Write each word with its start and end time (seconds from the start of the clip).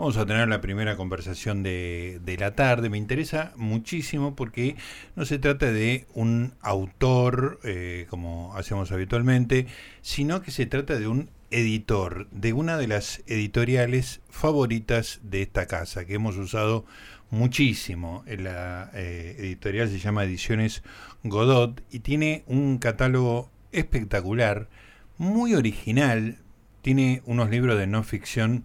Vamos 0.00 0.16
a 0.16 0.24
tener 0.24 0.48
la 0.48 0.62
primera 0.62 0.96
conversación 0.96 1.62
de, 1.62 2.36
la 2.38 2.54
tarde. 2.54 2.88
Me 2.88 2.96
interesa 2.96 3.52
muchísimo 3.56 4.34
porque 4.34 4.76
no 5.14 5.26
se 5.26 5.38
trata 5.38 5.70
de 5.70 6.06
un 6.14 6.54
autor, 6.62 7.60
eh, 7.64 8.06
como 8.08 8.56
hacemos 8.56 8.92
habitualmente, 8.92 9.66
sino 10.00 10.40
que 10.40 10.52
se 10.52 10.64
trata 10.64 10.98
de 10.98 11.06
un 11.06 11.28
editor, 11.50 12.28
de 12.30 12.54
una 12.54 12.78
de 12.78 12.88
las 12.88 13.22
editoriales 13.26 14.22
favoritas 14.30 15.20
de 15.22 15.42
esta 15.42 15.66
casa, 15.66 16.06
que 16.06 16.14
hemos 16.14 16.38
usado 16.38 16.86
muchísimo. 17.28 18.24
La 18.26 18.90
eh, 18.94 19.36
editorial 19.38 19.90
se 19.90 19.98
llama 19.98 20.24
Ediciones 20.24 20.82
Godot 21.24 21.82
y 21.90 21.98
tiene 21.98 22.42
un 22.46 22.78
catálogo 22.78 23.50
espectacular, 23.70 24.70
muy 25.18 25.54
original. 25.54 26.38
Tiene 26.80 27.20
unos 27.26 27.50
libros 27.50 27.78
de 27.78 27.86
no 27.86 28.02
ficción 28.02 28.64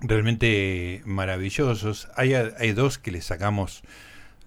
realmente 0.00 1.02
maravillosos. 1.04 2.08
Hay, 2.16 2.34
hay 2.34 2.72
dos 2.72 2.98
que 2.98 3.10
le 3.10 3.20
sacamos 3.20 3.82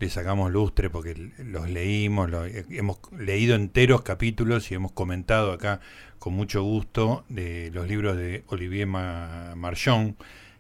le 0.02 0.10
sacamos 0.10 0.52
lustre 0.52 0.90
porque 0.90 1.32
los 1.38 1.70
leímos, 1.70 2.28
hemos 2.72 2.98
leído 3.18 3.56
enteros 3.56 4.02
capítulos 4.02 4.72
y 4.72 4.74
hemos 4.74 4.92
comentado 4.94 5.52
acá 5.52 5.80
con 6.18 6.34
mucho 6.34 6.64
gusto 6.64 7.24
de 7.30 7.70
los 7.72 7.88
libros 7.88 8.18
de 8.18 8.44
Olivier 8.48 8.88
Marchon, 8.88 10.18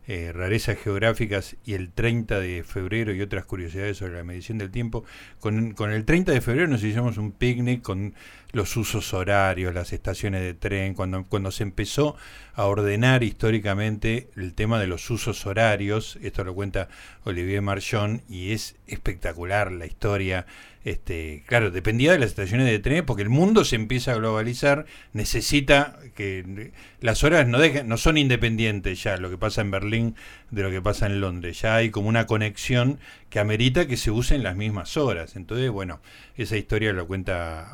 eh, 0.08 0.32
Rarezas 0.32 0.78
Geográficas 0.78 1.56
y 1.66 1.74
el 1.74 1.92
30 1.92 2.40
de 2.40 2.64
febrero 2.64 3.14
y 3.14 3.22
otras 3.22 3.46
curiosidades 3.46 3.98
sobre 3.98 4.14
la 4.16 4.24
medición 4.24 4.60
del 4.60 4.70
tiempo. 4.70 5.06
Con, 5.40 5.74
con 5.74 5.92
el 5.92 6.06
30 6.06 6.32
de 6.34 6.42
febrero 6.42 6.68
nos 6.68 6.84
hicimos 6.84 7.18
un 7.18 7.32
picnic 7.32 7.82
con 7.82 8.14
los 8.52 8.76
usos 8.78 9.14
horarios, 9.14 9.74
las 9.74 9.94
estaciones 9.94 10.42
de 10.42 10.54
tren, 10.54 10.94
cuando, 10.94 11.26
cuando 11.26 11.52
se 11.52 11.64
empezó 11.64 12.16
a 12.54 12.66
ordenar 12.66 13.24
históricamente 13.24 14.30
el 14.36 14.54
tema 14.54 14.80
de 14.80 14.88
los 14.88 15.10
usos 15.10 15.46
horarios, 15.46 16.18
esto 16.22 16.44
lo 16.44 16.54
cuenta 16.54 16.90
Olivier 17.24 17.62
Marchon 17.62 18.22
y 18.30 18.52
es 18.52 18.76
espectacular 18.88 19.72
la 19.72 19.86
historia. 19.86 20.46
Este, 20.84 21.44
claro, 21.46 21.70
dependía 21.70 22.12
de 22.12 22.18
las 22.18 22.30
estaciones 22.30 22.66
de 22.66 22.80
tren 22.80 23.06
porque 23.06 23.22
el 23.22 23.30
mundo 23.30 23.64
se 23.66 23.76
empieza 23.76 24.12
a 24.12 24.16
globalizar, 24.16 24.88
necesita 25.14 26.00
que 26.16 26.72
las 27.02 27.24
horas 27.24 27.48
no 27.48 27.60
dejen, 27.60 27.88
no 27.88 27.98
son 27.98 28.18
independientes 28.18 29.04
ya 29.04 29.18
lo 29.18 29.30
que 29.30 29.38
pasa 29.38 29.62
en 29.62 29.70
Berlín 29.70 30.16
de 30.50 30.64
lo 30.64 30.72
que 30.72 30.82
pasa 30.82 31.06
en 31.06 31.22
Londres, 31.22 31.62
ya 31.62 31.76
hay 31.76 31.92
como 31.92 32.10
una 32.10 32.26
conexión 32.26 33.00
que 33.30 33.40
amerita 33.40 33.88
que 33.88 33.96
se 33.96 34.12
usen 34.12 34.44
las 34.44 34.56
mismas 34.56 34.98
horas. 34.98 35.36
Entonces, 35.36 35.70
bueno, 35.70 36.02
esa 36.36 36.58
historia 36.58 36.92
lo 36.94 37.08
cuenta 37.08 37.72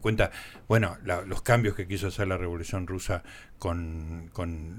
cuenta, 0.00 0.17
bueno, 0.66 0.96
los 1.26 1.42
cambios 1.42 1.74
que 1.74 1.86
quiso 1.86 2.08
hacer 2.08 2.28
la 2.28 2.36
Revolución 2.36 2.86
Rusa 2.86 3.22
con, 3.58 4.30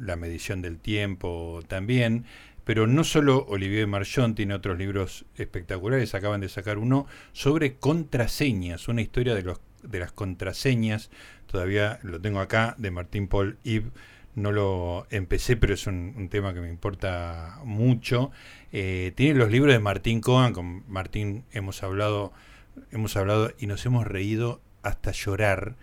la 0.02 0.16
medición 0.16 0.62
del 0.62 0.80
tiempo 0.80 1.62
también. 1.68 2.26
Pero 2.66 2.86
no 2.86 3.04
solo 3.04 3.46
Olivier 3.48 3.88
Marchon 3.88 4.36
tiene 4.36 4.54
otros 4.54 4.78
libros 4.78 5.26
espectaculares, 5.36 6.14
acaban 6.14 6.42
de 6.42 6.50
sacar 6.50 6.78
uno 6.78 7.08
sobre 7.32 7.78
contraseñas, 7.78 8.88
una 8.88 9.02
historia 9.02 9.34
de, 9.34 9.42
los, 9.42 9.60
de 9.82 10.00
las 10.00 10.12
contraseñas, 10.12 11.10
todavía 11.48 12.00
lo 12.04 12.22
tengo 12.22 12.40
acá, 12.42 12.76
de 12.78 12.92
Martín 12.92 13.28
Paul 13.28 13.58
Yves, 13.64 13.92
no 14.36 14.52
lo 14.52 15.08
empecé, 15.10 15.58
pero 15.58 15.74
es 15.74 15.88
un, 15.88 16.30
tema 16.30 16.54
que 16.54 16.62
me 16.62 16.70
importa 16.70 17.60
mucho. 17.64 18.32
Eh, 18.72 19.14
tiene 19.16 19.38
los 19.38 19.52
libros 19.52 19.74
de 19.74 19.80
Martín 19.80 20.22
Cohen, 20.22 20.54
con 20.54 20.84
Martín 20.88 21.44
hemos 21.52 21.84
hablado, 21.84 22.32
hemos 22.92 23.16
hablado 23.18 23.52
y 23.60 23.68
nos 23.68 23.86
hemos 23.86 24.08
reído 24.08 24.62
hasta 24.84 25.12
llorar 25.12 25.76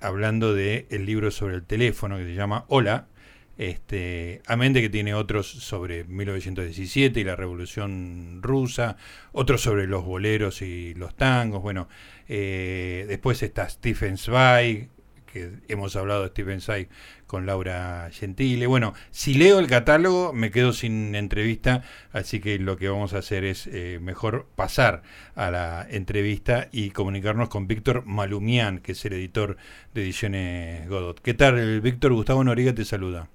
hablando 0.00 0.54
de 0.54 0.86
el 0.90 1.06
libro 1.06 1.30
sobre 1.30 1.56
el 1.56 1.64
teléfono 1.64 2.16
que 2.18 2.24
se 2.24 2.34
llama 2.34 2.64
Hola, 2.68 3.08
este, 3.56 4.40
amén 4.46 4.72
de 4.72 4.80
que 4.80 4.88
tiene 4.88 5.14
otros 5.14 5.48
sobre 5.48 6.04
1917 6.04 7.18
y 7.18 7.24
la 7.24 7.34
Revolución 7.34 8.38
Rusa, 8.40 8.96
otros 9.32 9.62
sobre 9.62 9.88
los 9.88 10.04
boleros 10.04 10.62
y 10.62 10.94
los 10.94 11.16
tangos, 11.16 11.60
bueno, 11.60 11.88
eh, 12.28 13.04
después 13.08 13.42
está 13.42 13.68
Stephen 13.68 14.16
Zweig, 14.16 14.90
que 15.32 15.50
hemos 15.68 15.94
hablado 15.96 16.22
de 16.22 16.28
Stephen 16.28 16.60
Zweig 16.60 16.88
con 17.26 17.46
Laura 17.46 18.08
Gentile. 18.10 18.66
Bueno, 18.66 18.94
si 19.10 19.34
leo 19.34 19.58
el 19.58 19.66
catálogo 19.66 20.32
me 20.32 20.50
quedo 20.50 20.72
sin 20.72 21.14
entrevista, 21.14 21.82
así 22.12 22.40
que 22.40 22.58
lo 22.58 22.76
que 22.76 22.88
vamos 22.88 23.14
a 23.14 23.18
hacer 23.18 23.44
es 23.44 23.66
eh, 23.66 23.98
mejor 24.00 24.46
pasar 24.56 25.02
a 25.36 25.50
la 25.50 25.86
entrevista 25.88 26.68
y 26.72 26.90
comunicarnos 26.90 27.48
con 27.48 27.66
Víctor 27.66 28.04
Malumián, 28.06 28.78
que 28.78 28.92
es 28.92 29.04
el 29.04 29.12
editor 29.12 29.56
de 29.94 30.02
Ediciones 30.02 30.88
Godot. 30.88 31.20
¿Qué 31.20 31.34
tal, 31.34 31.80
Víctor? 31.80 32.12
Gustavo 32.12 32.42
Noriga 32.42 32.74
te 32.74 32.84
saluda. 32.84 33.28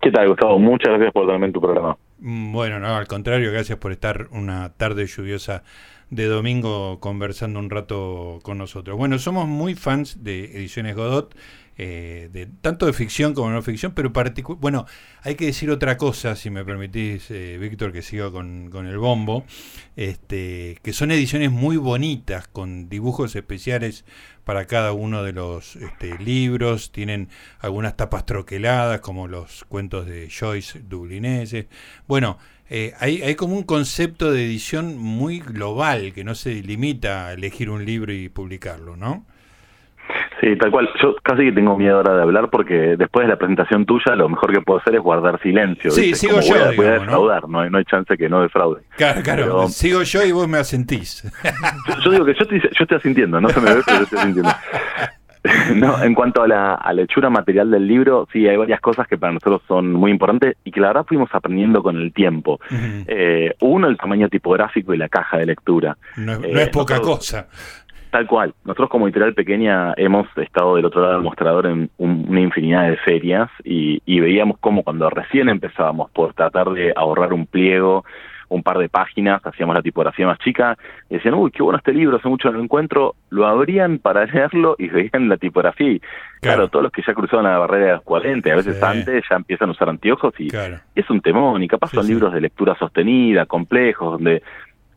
¿Qué 0.00 0.10
tal, 0.10 0.28
Gustavo? 0.28 0.58
Muchas 0.58 0.90
gracias 0.90 1.12
por 1.12 1.26
darme 1.26 1.46
en 1.46 1.52
tu 1.52 1.60
programa. 1.60 1.96
Mm, 2.20 2.52
bueno, 2.52 2.78
no, 2.78 2.96
al 2.96 3.06
contrario, 3.06 3.50
gracias 3.52 3.78
por 3.78 3.92
estar 3.92 4.28
una 4.30 4.72
tarde 4.76 5.06
lluviosa 5.06 5.62
de 6.10 6.26
domingo 6.26 7.00
conversando 7.00 7.58
un 7.58 7.70
rato 7.70 8.40
con 8.42 8.58
nosotros. 8.58 8.96
Bueno, 8.96 9.18
somos 9.18 9.46
muy 9.46 9.74
fans 9.74 10.24
de 10.24 10.56
Ediciones 10.56 10.96
Godot, 10.96 11.34
eh, 11.80 12.28
de 12.32 12.46
tanto 12.46 12.86
de 12.86 12.92
ficción 12.92 13.34
como 13.34 13.50
no 13.50 13.62
ficción, 13.62 13.92
pero 13.92 14.10
bueno, 14.58 14.86
hay 15.22 15.36
que 15.36 15.46
decir 15.46 15.70
otra 15.70 15.96
cosa, 15.96 16.34
si 16.34 16.50
me 16.50 16.64
permitís, 16.64 17.30
eh, 17.30 17.56
Víctor, 17.56 17.92
que 17.92 18.02
siga 18.02 18.32
con, 18.32 18.68
con, 18.70 18.86
el 18.86 18.98
bombo, 18.98 19.44
este, 19.94 20.78
que 20.82 20.92
son 20.92 21.12
ediciones 21.12 21.52
muy 21.52 21.76
bonitas, 21.76 22.48
con 22.48 22.88
dibujos 22.88 23.36
especiales 23.36 24.04
para 24.42 24.66
cada 24.66 24.92
uno 24.92 25.22
de 25.22 25.32
los 25.32 25.76
este, 25.76 26.18
libros, 26.18 26.90
tienen 26.90 27.28
algunas 27.60 27.96
tapas 27.96 28.26
troqueladas 28.26 29.00
como 29.00 29.28
los 29.28 29.64
cuentos 29.64 30.06
de 30.06 30.28
Joyce 30.30 30.80
dublineses. 30.80 31.66
Bueno, 32.08 32.38
eh, 32.70 32.92
hay, 33.00 33.22
hay 33.22 33.34
como 33.34 33.56
un 33.56 33.62
concepto 33.62 34.30
de 34.32 34.44
edición 34.44 34.98
muy 34.98 35.40
global 35.40 36.12
que 36.12 36.24
no 36.24 36.34
se 36.34 36.54
limita 36.62 37.28
a 37.28 37.32
elegir 37.32 37.70
un 37.70 37.84
libro 37.84 38.12
y 38.12 38.28
publicarlo, 38.28 38.96
¿no? 38.96 39.24
Sí, 40.40 40.56
tal 40.56 40.70
cual. 40.70 40.88
Yo 41.02 41.16
casi 41.22 41.44
que 41.44 41.52
tengo 41.52 41.76
miedo 41.76 41.96
ahora 41.96 42.14
de 42.14 42.22
hablar 42.22 42.48
porque 42.50 42.96
después 42.96 43.26
de 43.26 43.30
la 43.30 43.36
presentación 43.36 43.84
tuya 43.84 44.14
lo 44.14 44.28
mejor 44.28 44.52
que 44.52 44.60
puedo 44.60 44.80
hacer 44.80 44.94
es 44.94 45.00
guardar 45.00 45.40
silencio. 45.42 45.90
Sí, 45.90 46.14
sigo 46.14 46.40
yo. 46.40 46.54
Voy 46.76 46.86
a, 46.86 46.92
defraudar, 46.92 47.48
¿no? 47.48 47.60
hay, 47.60 47.84
chance 47.84 48.16
que 48.16 48.28
no 48.28 48.42
defraude. 48.42 48.82
Claro, 48.96 49.22
claro. 49.22 49.68
sigo 49.68 50.02
yo 50.02 50.24
y 50.24 50.32
vos 50.32 50.48
me 50.48 50.58
asentís. 50.58 51.24
Yo, 52.04 52.10
digo 52.10 52.24
que 52.24 52.34
yo, 52.34 52.46
te, 52.46 52.60
yo 52.60 52.68
estoy 52.80 52.96
asintiendo, 52.96 53.40
no 53.40 53.48
se 53.48 53.60
me 53.60 53.74
ve, 53.74 53.80
pero 53.84 53.98
yo 53.98 54.04
estoy 54.04 54.18
asintiendo. 54.18 54.50
no, 55.74 56.02
en 56.02 56.14
cuanto 56.14 56.42
a 56.42 56.48
la 56.48 56.74
a 56.74 56.92
lechura 56.92 57.30
material 57.30 57.70
del 57.70 57.86
libro, 57.86 58.28
sí, 58.32 58.46
hay 58.46 58.56
varias 58.56 58.80
cosas 58.80 59.06
que 59.06 59.18
para 59.18 59.32
nosotros 59.32 59.62
son 59.68 59.92
muy 59.92 60.10
importantes 60.10 60.56
y 60.64 60.70
que 60.70 60.80
la 60.80 60.88
verdad 60.88 61.06
fuimos 61.06 61.28
aprendiendo 61.32 61.82
con 61.82 61.96
el 61.96 62.12
tiempo. 62.12 62.60
eh, 63.06 63.54
uno, 63.60 63.88
el 63.88 63.96
tamaño 63.96 64.28
tipográfico 64.28 64.94
y 64.94 64.98
la 64.98 65.08
caja 65.08 65.38
de 65.38 65.46
lectura. 65.46 65.96
No, 66.16 66.34
es 66.34 66.68
eh, 66.68 66.70
poca 66.72 67.00
cosa. 67.00 67.48
Tal 68.10 68.26
cual. 68.26 68.54
Nosotros 68.64 68.88
como 68.88 69.06
editorial 69.06 69.34
pequeña 69.34 69.92
hemos 69.96 70.26
estado 70.38 70.76
del 70.76 70.86
otro 70.86 71.02
lado 71.02 71.14
del 71.14 71.22
mostrador 71.22 71.66
en 71.66 71.90
una 71.98 72.40
infinidad 72.40 72.88
de 72.88 72.96
ferias 72.96 73.50
y, 73.64 74.00
y 74.06 74.20
veíamos 74.20 74.56
cómo 74.60 74.82
cuando 74.82 75.10
recién 75.10 75.48
empezábamos 75.48 76.10
por 76.12 76.32
tratar 76.32 76.70
de 76.70 76.92
ahorrar 76.96 77.34
un 77.34 77.46
pliego, 77.46 78.04
un 78.48 78.62
par 78.62 78.78
de 78.78 78.88
páginas, 78.88 79.44
hacíamos 79.44 79.74
la 79.74 79.82
tipografía 79.82 80.26
más 80.26 80.38
chica, 80.38 80.76
y 81.10 81.14
decían, 81.14 81.34
uy, 81.34 81.50
qué 81.50 81.62
bueno 81.62 81.78
este 81.78 81.92
libro, 81.92 82.16
hace 82.16 82.28
mucho 82.28 82.50
no 82.50 82.58
lo 82.58 82.64
encuentro, 82.64 83.14
lo 83.30 83.46
abrían 83.46 83.98
para 83.98 84.24
leerlo 84.32 84.76
y 84.78 84.88
veían 84.88 85.28
la 85.28 85.36
tipografía. 85.36 85.92
Y, 85.92 86.00
claro. 86.40 86.68
todos 86.68 86.84
los 86.84 86.92
que 86.92 87.02
ya 87.06 87.14
cruzaron 87.14 87.44
la 87.44 87.58
barrera 87.58 87.86
de 87.86 87.92
los 87.92 88.02
40, 88.02 88.50
a 88.50 88.56
veces 88.56 88.82
antes, 88.82 89.24
ya 89.28 89.36
empiezan 89.36 89.68
a 89.68 89.72
usar 89.72 89.88
anteojos 89.88 90.34
y, 90.38 90.48
es 90.94 91.10
un 91.10 91.20
temón, 91.20 91.62
y 91.62 91.68
capaz 91.68 91.90
son 91.90 92.06
libros 92.06 92.32
de 92.32 92.40
lectura 92.40 92.76
sostenida, 92.78 93.46
complejos, 93.46 94.12
donde 94.12 94.42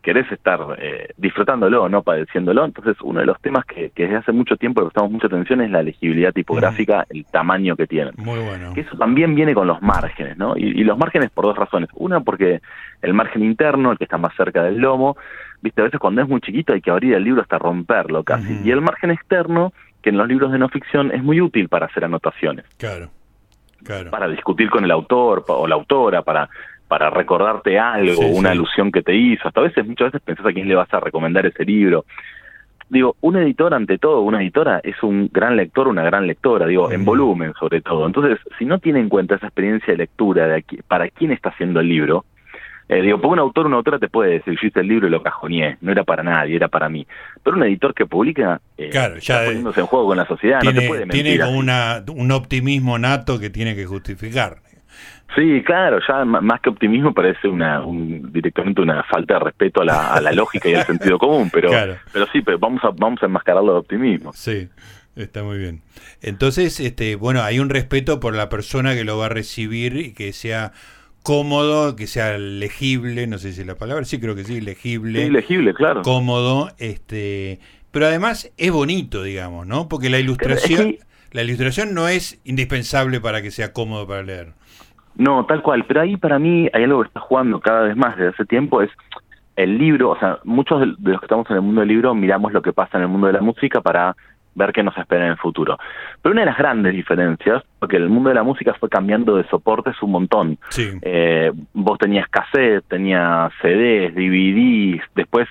querés 0.02 0.32
estar 0.32 0.60
eh, 0.80 1.10
disfrutándolo, 1.18 1.88
no 1.88 2.02
padeciéndolo. 2.02 2.66
Entonces, 2.66 2.98
uno 3.02 3.20
de 3.20 3.26
los 3.26 3.40
temas 3.40 3.66
que, 3.66 3.92
desde 3.96 4.16
hace 4.16 4.32
mucho 4.32 4.58
tiempo 4.58 4.82
le 4.82 4.88
prestamos 4.88 5.12
mucha 5.12 5.28
atención 5.28 5.62
es 5.62 5.70
la 5.70 5.84
legibilidad 5.84 6.34
tipográfica, 6.34 7.06
el 7.10 7.26
tamaño 7.26 7.76
que 7.76 7.88
tienen. 7.88 8.14
Muy 8.18 8.40
bueno. 8.40 8.74
eso 8.76 8.98
también 8.98 9.36
viene 9.36 9.54
con 9.54 9.68
los 9.68 9.82
márgenes, 9.82 10.38
¿no? 10.38 10.58
Y, 10.58 10.84
los 10.84 10.98
márgenes 10.98 11.30
por 11.30 11.46
dos 11.46 11.58
razones. 11.58 11.90
Una, 11.94 12.22
porque 12.22 12.62
el 13.02 13.14
margen 13.14 13.44
interno, 13.44 13.92
el 13.92 13.98
que 13.98 14.06
está 14.06 14.18
más 14.18 14.36
cerca 14.36 14.64
del 14.64 14.78
lomo, 14.78 15.16
viste, 15.62 15.82
a 15.82 15.86
veces 15.86 16.00
cuando 16.00 16.22
es 16.22 16.28
muy 16.28 16.42
chiquito 16.42 16.74
hay 16.74 16.82
que 16.82 16.92
abrir 16.92 17.14
el 17.14 17.24
libro 17.24 17.42
hasta 17.42 17.60
romperlo 17.60 18.24
casi. 18.24 18.60
Y 18.64 18.72
el 18.72 18.82
margen 18.82 19.12
externo, 19.12 19.74
que 20.02 20.10
en 20.10 20.18
los 20.18 20.28
libros 20.28 20.52
de 20.52 20.58
no 20.58 20.70
ficción 20.70 21.12
es 21.12 21.24
muy 21.24 21.40
útil 21.40 21.70
para 21.70 21.86
hacer 21.86 22.04
anotaciones. 22.04 22.66
Claro. 22.78 23.10
Claro. 23.84 24.12
Para 24.12 24.28
discutir 24.28 24.70
con 24.70 24.84
el 24.84 24.92
autor 24.92 25.44
o 25.48 25.68
la 25.68 25.74
autora, 25.74 26.22
para 26.22 26.48
para 26.92 27.10
recordarte 27.10 27.80
algo, 27.80 28.20
una 28.28 28.52
alusión 28.52 28.92
que 28.92 29.02
te 29.02 29.16
hizo. 29.16 29.48
Hasta 29.48 29.62
a 29.62 29.64
veces, 29.64 29.88
muchas 29.88 30.08
veces 30.12 30.22
pensás 30.26 30.46
a 30.46 30.52
quién 30.52 30.68
le 30.68 30.76
vas 30.76 30.94
a 30.94 31.00
recomendar 31.00 31.46
ese 31.46 31.64
libro. 31.64 32.04
Digo, 32.90 33.16
un 33.22 33.38
editor 33.38 33.74
ante 33.74 33.98
todo, 33.98 34.20
una 34.20 34.42
editora 34.42 34.82
es 34.84 35.02
un 35.02 35.30
gran 35.32 35.56
lector, 35.56 35.88
una 35.88 36.04
gran 36.04 36.28
lectora, 36.28 36.68
digo, 36.68 36.92
en 36.92 37.06
volumen 37.06 37.54
sobre 37.58 37.80
todo. 37.80 38.06
Entonces, 38.06 38.40
si 38.60 38.66
no 38.66 38.80
tiene 38.80 39.00
en 39.00 39.08
cuenta 39.08 39.36
esa 39.36 39.48
experiencia 39.48 39.94
de 39.94 40.00
lectura 40.00 40.48
de 40.48 40.56
aquí, 40.58 40.80
para 40.86 41.08
quién 41.08 41.32
está 41.32 41.48
haciendo 41.52 41.80
el 41.80 41.88
libro, 41.88 42.26
eh, 42.90 43.02
digo, 43.02 43.22
porque 43.22 43.36
un 43.36 43.40
autor 43.40 43.68
o 43.68 43.70
una 43.70 43.78
autora 43.78 43.98
te 43.98 44.10
puede 44.10 44.32
decir, 44.32 44.58
yo 44.62 44.68
hice 44.68 44.82
el 44.82 44.90
libro 44.90 45.08
y 45.08 45.12
lo 45.12 45.24
cajoneé, 45.24 45.78
no 45.80 45.94
era 45.94 46.04
para 46.04 46.24
nadie, 46.24 46.58
era 46.58 46.68
para 46.68 46.90
mí. 46.90 47.08
Pero 47.42 47.56
un 47.56 47.64
editor 47.64 47.94
que 47.94 48.06
publica, 48.06 48.60
eh, 48.78 48.90
claro, 48.90 49.18
ya 49.18 49.46
poniéndose 49.46 49.80
en 49.80 49.86
juego 49.86 50.08
con 50.08 50.18
la 50.18 50.28
sociedad, 50.28 50.60
tiene, 50.60 50.76
no 50.76 50.82
te 50.82 50.88
puede 50.90 51.06
mentir 51.06 51.24
Tiene 51.24 51.58
una, 51.58 52.04
un 52.14 52.32
optimismo 52.32 53.00
nato 53.00 53.40
que 53.40 53.50
tiene 53.50 53.78
que 53.78 53.86
justificar. 53.86 54.58
Sí, 55.36 55.64
claro, 55.64 56.00
ya 56.08 56.26
más 56.26 56.60
que 56.62 56.70
optimismo 56.70 57.14
parece 57.14 57.48
una 57.48 57.82
directamente 58.32 58.82
una 58.82 59.04
falta 59.04 59.36
de 59.36 59.40
respeto 59.40 59.82
a 59.82 59.86
la, 60.20 60.32
lógica 60.34 60.68
y 60.70 60.74
al 60.74 60.86
sentido 60.86 61.18
común, 61.18 61.50
pero 61.52 61.70
pero 62.12 62.28
sí, 62.34 62.42
pero 62.42 62.60
vamos 62.60 62.84
a 62.84 62.90
vamos 62.90 63.22
a 63.24 63.28
enmascararlo 63.28 63.74
de 63.74 63.80
optimismo. 63.80 64.34
Sí. 64.34 64.68
Está 65.16 65.44
muy 65.44 65.58
bien. 65.58 65.82
Entonces, 66.22 66.80
este, 66.80 67.16
bueno, 67.16 67.42
hay 67.42 67.60
un 67.60 67.70
respeto 67.70 68.20
por 68.20 68.34
la 68.34 68.48
persona 68.48 68.96
que 68.96 69.04
lo 69.04 69.18
va 69.18 69.26
a 69.26 69.30
recibir 69.30 69.98
y 69.98 70.14
que 70.14 70.32
sea 70.32 70.72
cómodo, 71.24 71.96
que 71.96 72.08
sea 72.08 72.38
legible, 72.38 73.28
no 73.28 73.38
sé 73.38 73.52
si 73.52 73.64
la 73.64 73.76
palabra, 73.76 74.06
sí 74.06 74.20
creo 74.20 74.36
que 74.36 74.44
sí, 74.44 74.62
legible. 74.62 75.26
Sí, 75.26 75.30
legible, 75.30 75.74
claro. 75.74 76.02
Cómodo, 76.02 76.72
este, 76.78 77.60
pero 77.92 78.08
además 78.08 78.52
es 78.58 78.72
bonito, 78.72 79.24
digamos, 79.24 79.68
¿no? 79.68 79.88
Porque 79.88 80.10
la 80.10 80.20
ilustración, 80.20 80.98
la 81.32 81.44
ilustración 81.44 81.94
no 81.94 82.08
es 82.08 82.40
indispensable 82.44 83.20
para 83.20 83.42
que 83.42 83.52
sea 83.52 83.74
cómodo 83.74 84.08
para 84.08 84.24
leer. 84.24 84.54
No, 85.16 85.46
tal 85.46 85.62
cual, 85.62 85.86
pero 85.88 86.02
ahí 86.02 86.18
para 86.18 86.40
mí 86.40 86.70
hay 86.74 86.84
algo 86.84 87.02
que 87.02 87.08
está 87.08 87.20
jugando 87.20 87.60
cada 87.60 87.82
vez 87.82 87.96
más 87.96 88.16
desde 88.16 88.30
hace 88.30 88.46
tiempo, 88.46 88.82
es 88.82 88.90
el 89.56 89.78
libro, 89.78 90.12
o 90.12 90.20
sea, 90.20 90.40
muchos 90.44 90.80
de 90.80 91.12
los 91.12 91.20
que 91.20 91.26
estamos 91.26 91.50
en 91.50 91.58
el 91.58 91.62
mundo 91.62 91.82
del 91.82 91.90
libro 91.90 92.16
miramos 92.16 92.54
lo 92.54 92.62
que 92.62 92.74
pasa 92.74 92.98
en 92.98 93.04
el 93.04 93.10
mundo 93.10 93.28
de 93.28 93.34
la 93.34 93.42
música 93.42 93.82
para 93.82 94.16
ver 94.54 94.74
qué 94.74 94.84
nos 94.84 94.98
espera 94.98 95.26
en 95.26 95.32
el 95.32 95.38
futuro. 95.38 95.78
Pero 96.22 96.34
una 96.34 96.42
de 96.42 96.48
las 96.48 96.58
grandes 96.58 96.94
diferencias, 96.94 97.64
porque 97.80 97.98
el 97.98 98.10
mundo 98.10 98.30
de 98.30 98.36
la 98.36 98.44
música 98.44 98.74
fue 98.80 98.90
cambiando 98.90 99.38
de 99.38 99.48
soportes 99.48 100.02
un 100.02 100.12
montón. 100.12 100.58
Eh, 100.78 101.52
vos 101.74 101.98
tenías 101.98 102.28
cassette, 102.30 102.84
tenías 102.88 103.52
CDs, 103.62 104.14
DVDs, 104.14 105.04
después 105.16 105.48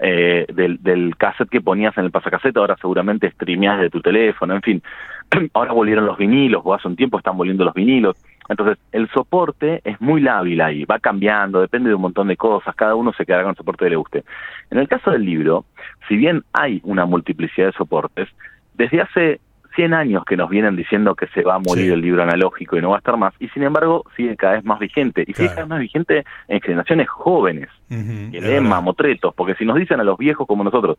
eh, 0.00 0.46
del, 0.52 0.82
del 0.82 1.16
cassette 1.16 1.50
que 1.50 1.60
ponías 1.60 1.96
en 1.98 2.04
el 2.04 2.10
pasacassette, 2.10 2.56
ahora 2.56 2.76
seguramente 2.80 3.30
streameás 3.30 3.80
de 3.80 3.90
tu 3.90 4.00
teléfono, 4.00 4.54
en 4.54 4.62
fin. 4.62 4.82
Ahora 5.54 5.72
volvieron 5.72 6.06
los 6.06 6.18
vinilos, 6.18 6.62
o 6.64 6.74
hace 6.74 6.86
un 6.86 6.96
tiempo 6.96 7.18
están 7.18 7.36
volviendo 7.36 7.64
los 7.64 7.74
vinilos. 7.74 8.16
Entonces, 8.48 8.78
el 8.92 9.08
soporte 9.10 9.80
es 9.84 10.00
muy 10.00 10.20
lábil 10.20 10.60
ahí, 10.60 10.84
va 10.84 10.98
cambiando, 10.98 11.60
depende 11.60 11.88
de 11.88 11.94
un 11.94 12.02
montón 12.02 12.28
de 12.28 12.36
cosas, 12.36 12.74
cada 12.74 12.94
uno 12.94 13.12
se 13.12 13.24
quedará 13.24 13.44
con 13.44 13.50
el 13.50 13.56
soporte 13.56 13.84
que 13.84 13.90
le 13.90 13.96
guste. 13.96 14.24
En 14.70 14.78
el 14.78 14.88
caso 14.88 15.10
del 15.10 15.24
libro, 15.24 15.64
si 16.08 16.16
bien 16.16 16.44
hay 16.52 16.80
una 16.84 17.06
multiplicidad 17.06 17.68
de 17.68 17.72
soportes, 17.72 18.28
desde 18.74 19.00
hace 19.00 19.40
100 19.74 19.94
años 19.94 20.24
que 20.24 20.36
nos 20.36 20.50
vienen 20.50 20.76
diciendo 20.76 21.14
que 21.14 21.26
se 21.28 21.42
va 21.42 21.56
a 21.56 21.58
morir 21.58 21.92
el 21.92 22.00
libro 22.00 22.22
analógico 22.22 22.76
y 22.76 22.82
no 22.82 22.90
va 22.90 22.96
a 22.96 22.98
estar 22.98 23.16
más, 23.16 23.34
y 23.40 23.48
sin 23.48 23.62
embargo 23.62 24.04
sigue 24.16 24.36
cada 24.36 24.54
vez 24.54 24.64
más 24.64 24.78
vigente, 24.78 25.24
y 25.26 25.32
sigue 25.34 25.48
cada 25.48 25.62
vez 25.62 25.68
más 25.68 25.80
vigente 25.80 26.24
en 26.48 26.60
generaciones 26.60 27.08
jóvenes, 27.08 27.68
que 27.88 28.40
leen 28.40 28.68
mamotretos, 28.68 29.34
porque 29.34 29.54
si 29.54 29.64
nos 29.64 29.76
dicen 29.76 30.00
a 30.00 30.04
los 30.04 30.18
viejos 30.18 30.46
como 30.46 30.64
nosotros, 30.64 30.98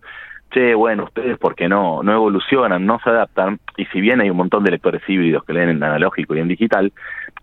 che, 0.52 0.76
bueno, 0.76 1.06
ustedes 1.06 1.38
porque 1.38 1.68
no, 1.68 2.04
no 2.04 2.14
evolucionan, 2.14 2.86
no 2.86 3.00
se 3.04 3.10
adaptan, 3.10 3.60
y 3.78 3.86
si 3.86 4.02
bien 4.02 4.22
hay 4.22 4.30
un 4.30 4.38
montón 4.38 4.64
de 4.64 4.72
lectores 4.72 5.02
híbridos 5.08 5.44
que 5.44 5.54
leen 5.54 5.70
en 5.70 5.84
analógico 5.84 6.36
y 6.36 6.40
en 6.40 6.48
digital, 6.48 6.94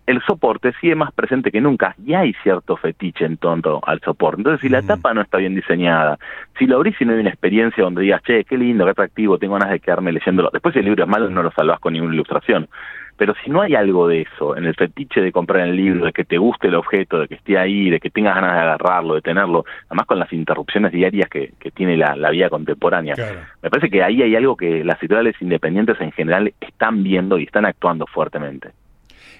el 0.05 0.21
soporte 0.23 0.73
sigue 0.81 0.95
más 0.95 1.13
presente 1.13 1.51
que 1.51 1.61
nunca 1.61 1.95
y 2.05 2.13
hay 2.13 2.33
cierto 2.43 2.75
fetiche 2.75 3.25
en 3.25 3.37
torno 3.37 3.79
al 3.85 4.01
soporte. 4.01 4.41
Entonces, 4.41 4.61
si 4.61 4.69
la 4.69 4.81
tapa 4.81 5.13
no 5.13 5.21
está 5.21 5.37
bien 5.37 5.55
diseñada, 5.55 6.17
si 6.57 6.65
lo 6.65 6.77
abrís 6.77 6.99
y 6.99 7.05
no 7.05 7.13
hay 7.13 7.19
una 7.19 7.29
experiencia 7.29 7.83
donde 7.83 8.01
digas, 8.01 8.21
che, 8.23 8.43
qué 8.43 8.57
lindo, 8.57 8.83
qué 8.85 8.91
atractivo, 8.91 9.37
tengo 9.37 9.53
ganas 9.53 9.71
de 9.71 9.79
quedarme 9.79 10.11
leyéndolo. 10.11 10.49
Después, 10.51 10.73
si 10.73 10.79
el 10.79 10.85
libro 10.85 11.03
es 11.03 11.09
malo, 11.09 11.22
no 11.31 11.43
lo 11.43 11.51
salvas 11.51 11.79
con 11.79 11.93
ninguna 11.93 12.13
ilustración. 12.13 12.67
Pero 13.15 13.35
si 13.43 13.51
no 13.51 13.61
hay 13.61 13.75
algo 13.75 14.07
de 14.07 14.21
eso, 14.21 14.57
en 14.57 14.65
el 14.65 14.73
fetiche 14.73 15.21
de 15.21 15.31
comprar 15.31 15.67
el 15.67 15.75
libro, 15.75 16.05
de 16.05 16.11
que 16.11 16.25
te 16.25 16.37
guste 16.37 16.67
el 16.67 16.75
objeto, 16.75 17.19
de 17.19 17.27
que 17.27 17.35
esté 17.35 17.59
ahí, 17.59 17.91
de 17.91 17.99
que 17.99 18.09
tengas 18.09 18.33
ganas 18.33 18.53
de 18.53 18.59
agarrarlo, 18.59 19.13
de 19.15 19.21
tenerlo, 19.21 19.65
además 19.87 20.07
con 20.07 20.17
las 20.17 20.33
interrupciones 20.33 20.91
diarias 20.91 21.29
que, 21.29 21.53
que 21.59 21.69
tiene 21.69 21.95
la, 21.95 22.15
la, 22.15 22.31
vida 22.31 22.49
contemporánea, 22.49 23.15
me 23.61 23.69
parece 23.69 23.91
que 23.91 24.03
ahí 24.03 24.23
hay 24.23 24.35
algo 24.35 24.57
que 24.57 24.83
las 24.83 24.99
editoriales 24.99 25.35
independientes 25.41 26.01
en 26.01 26.11
general 26.11 26.53
están 26.59 27.03
viendo 27.03 27.37
y 27.37 27.43
están 27.43 27.65
actuando 27.65 28.07
fuertemente. 28.07 28.71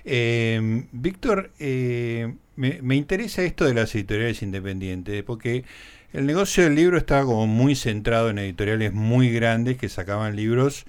Eh, 0.05 0.83
Víctor, 0.91 1.51
eh, 1.59 2.33
me, 2.55 2.95
interesa 2.95 3.43
esto 3.43 3.65
de 3.65 3.73
las 3.73 3.93
editoriales 3.95 4.43
independientes, 4.43 5.23
porque 5.23 5.63
el 6.11 6.25
negocio 6.25 6.63
del 6.63 6.75
libro 6.75 6.97
estaba 6.97 7.25
como 7.25 7.47
muy 7.47 7.75
centrado 7.75 8.29
en 8.29 8.37
editoriales 8.37 8.93
muy 8.93 9.31
grandes 9.31 9.77
que 9.77 9.89
sacaban 9.89 10.35
libros 10.35 10.85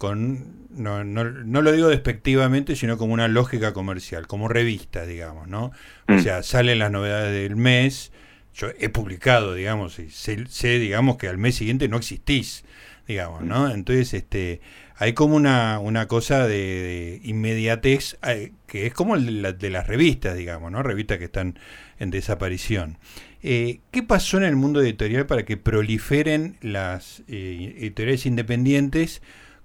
con, 0.00 0.66
no, 0.70 1.04
no, 1.04 1.24
no 1.24 1.60
lo 1.60 1.72
digo 1.72 1.88
despectivamente, 1.88 2.74
sino 2.74 2.96
como 2.96 3.12
una 3.12 3.28
lógica 3.28 3.74
comercial, 3.74 4.26
como 4.26 4.48
revistas, 4.48 5.06
digamos, 5.06 5.46
¿no? 5.46 5.72
O 6.08 6.14
mm. 6.14 6.20
sea, 6.20 6.42
salen 6.42 6.78
las 6.78 6.90
novedades 6.90 7.34
del 7.34 7.54
mes, 7.54 8.10
yo 8.54 8.68
he 8.78 8.88
publicado, 8.88 9.52
digamos, 9.52 9.98
y 9.98 10.08
sé, 10.08 10.46
sé, 10.48 10.78
digamos, 10.78 11.18
que 11.18 11.28
al 11.28 11.36
mes 11.36 11.56
siguiente 11.56 11.86
no 11.86 11.98
existís, 11.98 12.64
digamos, 13.06 13.42
¿no? 13.42 13.68
Mm. 13.68 13.72
Entonces, 13.72 14.14
este 14.14 14.62
hay 14.96 15.12
como 15.12 15.36
una, 15.36 15.78
una 15.80 16.08
cosa 16.08 16.46
de, 16.46 17.20
inmediatez 17.22 18.16
eh, 18.26 18.52
que 18.66 18.86
es 18.86 18.94
como 18.94 19.16
el 19.16 19.58
de, 19.58 19.70
las 19.70 19.86
revistas, 19.86 20.34
digamos, 20.34 20.72
¿no? 20.72 20.82
Revistas 20.82 21.18
que 21.18 21.24
están 21.24 21.58
en 21.98 22.10
desaparición. 22.10 22.96
Eh, 23.42 23.80
¿Qué 23.90 24.02
pasó 24.02 24.38
en 24.38 24.44
el 24.44 24.56
mundo 24.56 24.80
editorial 24.80 25.26
para 25.26 25.44
que 25.44 25.58
proliferen 25.58 26.56
las 26.62 27.22
eh, 27.28 27.74
editoriales 27.80 28.24
independientes 28.24 29.20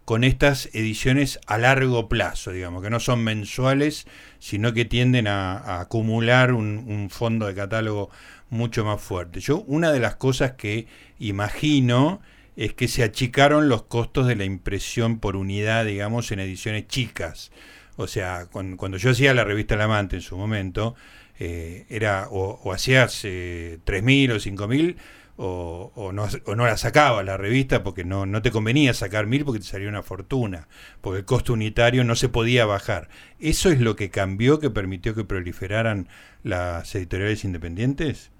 con 0.05 0.23
estas 0.23 0.69
ediciones 0.73 1.39
a 1.47 1.57
largo 1.57 2.07
plazo, 2.07 2.51
digamos, 2.51 2.83
que 2.83 2.91
no 2.91 2.99
son 2.99 3.23
mensuales, 3.23 4.05
sino 4.39 4.71
que 4.71 4.85
tienden 4.85 5.27
a, 5.27 5.81
acumular 5.81 6.53
un, 6.53 7.09
fondo 7.09 7.47
de 7.47 7.55
catálogo 7.55 8.11
mucho 8.51 8.85
más 8.85 9.01
fuerte? 9.01 9.39
Yo, 9.39 9.61
una 9.61 9.91
de 9.91 9.99
las 9.99 10.15
cosas 10.15 10.53
que 10.53 10.87
imagino 11.17 12.21
es 12.55 12.73
que 12.73 12.87
se 12.87 13.03
achicaron 13.03 13.67
los 13.67 13.83
costos 13.83 14.27
de 14.27 14.35
la 14.35 14.45
impresión 14.45 15.19
por 15.19 15.35
unidad, 15.35 15.85
digamos, 15.85 16.31
en 16.31 16.39
ediciones 16.39 16.87
chicas. 16.87 17.51
O 17.97 18.07
sea, 18.07 18.47
cuando, 18.51 18.97
yo 18.97 19.09
hacía 19.09 19.33
la 19.33 19.43
revista 19.43 19.73
El 19.73 19.81
Amante 19.81 20.17
en 20.17 20.21
su 20.21 20.37
momento, 20.37 20.95
eh, 21.39 21.85
era 21.89 22.27
o, 22.29 22.71
hacías 22.71 23.21
eh, 23.23 23.79
3.000 23.85 24.31
o 24.31 24.35
5.000 24.35 24.95
o, 25.37 25.91
o, 25.95 26.11
no, 26.11 26.25
o 26.45 26.55
no 26.55 26.65
la 26.65 26.77
sacaba 26.77 27.23
la 27.23 27.37
revista 27.37 27.83
porque 27.83 28.03
no, 28.03 28.25
no 28.25 28.41
te 28.41 28.51
convenía 28.51 28.93
sacar 28.93 29.25
1.000 29.25 29.45
porque 29.45 29.59
te 29.59 29.65
salía 29.65 29.89
una 29.89 30.03
fortuna, 30.03 30.67
porque 31.01 31.19
el 31.19 31.25
costo 31.25 31.53
unitario 31.53 32.03
no 32.03 32.15
se 32.15 32.29
podía 32.29 32.65
bajar. 32.65 33.09
¿Eso 33.39 33.69
es 33.69 33.81
lo 33.81 33.95
que 33.95 34.09
cambió, 34.09 34.59
que 34.59 34.69
permitió 34.69 35.13
que 35.15 35.23
proliferaran 35.23 36.07
las 36.43 36.93
editoriales 36.95 37.43
independientes? 37.43 38.31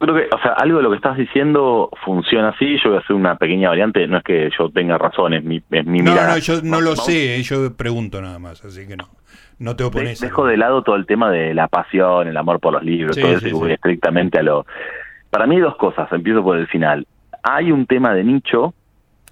Creo 0.00 0.14
que, 0.14 0.28
o 0.32 0.40
sea, 0.40 0.52
algo 0.52 0.76
de 0.76 0.84
lo 0.84 0.90
que 0.90 0.96
estás 0.96 1.16
diciendo 1.16 1.90
funciona 2.04 2.50
así. 2.50 2.76
Yo 2.82 2.90
voy 2.90 2.98
a 2.98 3.00
hacer 3.00 3.16
una 3.16 3.36
pequeña 3.36 3.68
variante. 3.68 4.06
No 4.06 4.18
es 4.18 4.24
que 4.24 4.48
yo 4.56 4.70
tenga 4.70 4.96
razón, 4.96 5.34
es 5.34 5.42
mi, 5.42 5.60
es 5.70 5.86
mi 5.86 5.98
no, 5.98 6.14
No, 6.14 6.38
yo 6.38 6.62
no 6.62 6.80
lo 6.80 6.94
sé, 6.94 7.36
eh, 7.36 7.42
yo 7.42 7.76
pregunto 7.76 8.22
nada 8.22 8.38
más, 8.38 8.64
así 8.64 8.86
que 8.86 8.96
no. 8.96 9.08
No 9.58 9.74
te 9.74 9.82
opones. 9.82 10.20
dejo 10.20 10.46
de 10.46 10.56
lado 10.56 10.82
todo 10.82 10.94
el 10.94 11.04
tema 11.04 11.32
de 11.32 11.52
la 11.52 11.66
pasión, 11.66 12.28
el 12.28 12.36
amor 12.36 12.60
por 12.60 12.72
los 12.74 12.84
libros, 12.84 13.16
todo 13.16 13.32
eso, 13.32 13.58
voy 13.58 13.72
estrictamente 13.72 14.38
a 14.38 14.42
lo. 14.42 14.66
Para 15.30 15.46
mí, 15.46 15.58
dos 15.58 15.76
cosas. 15.76 16.10
Empiezo 16.12 16.42
por 16.42 16.56
el 16.56 16.66
final. 16.66 17.06
Hay 17.42 17.70
un 17.72 17.86
tema 17.86 18.14
de 18.14 18.24
nicho 18.24 18.74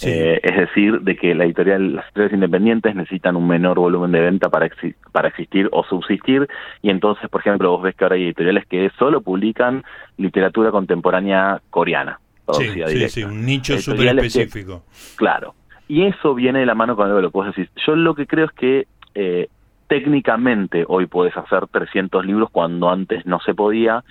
eh, 0.02 0.40
es 0.42 0.56
decir, 0.56 1.00
de 1.00 1.16
que 1.16 1.34
la 1.34 1.44
editorial, 1.44 1.94
las 1.94 2.04
editoriales 2.06 2.34
independientes 2.34 2.94
necesitan 2.94 3.36
un 3.36 3.48
menor 3.48 3.78
volumen 3.78 4.12
de 4.12 4.20
venta 4.20 4.50
para, 4.50 4.68
para 5.12 5.28
existir 5.28 5.68
o 5.72 5.84
subsistir, 5.84 6.46
y 6.82 6.90
entonces, 6.90 7.30
por 7.30 7.40
ejemplo, 7.40 7.70
vos 7.70 7.82
ves 7.82 7.94
que 7.94 8.04
ahora 8.04 8.16
hay 8.16 8.24
editoriales 8.24 8.66
que 8.66 8.90
solo 8.98 9.22
publican 9.22 9.84
literatura 10.18 10.70
contemporánea 10.70 11.62
coreana. 11.70 12.20
Sí, 12.52 12.68
sí, 12.86 13.08
sí, 13.08 13.24
un 13.24 13.44
nicho 13.44 13.78
súper 13.78 14.08
específico. 14.08 14.84
claro. 15.16 15.54
Y 15.88 16.02
eso 16.04 16.34
viene 16.34 16.60
de 16.60 16.66
la 16.66 16.74
mano 16.74 16.96
con 16.96 17.06
algo 17.06 17.20
lo 17.20 17.30
que 17.30 17.38
vos 17.38 17.46
decís. 17.46 17.70
Yo 17.86 17.94
lo 17.94 18.14
que 18.14 18.26
creo 18.26 18.46
es 18.46 18.52
que 18.52 18.86
eh, 19.14 19.48
técnicamente 19.86 20.84
hoy 20.86 21.06
podés 21.06 21.36
hacer 21.36 21.68
300 21.68 22.26
libros 22.26 22.50
cuando 22.50 22.90
antes 22.90 23.24
no 23.24 23.38
se 23.40 23.54
podía. 23.54 24.02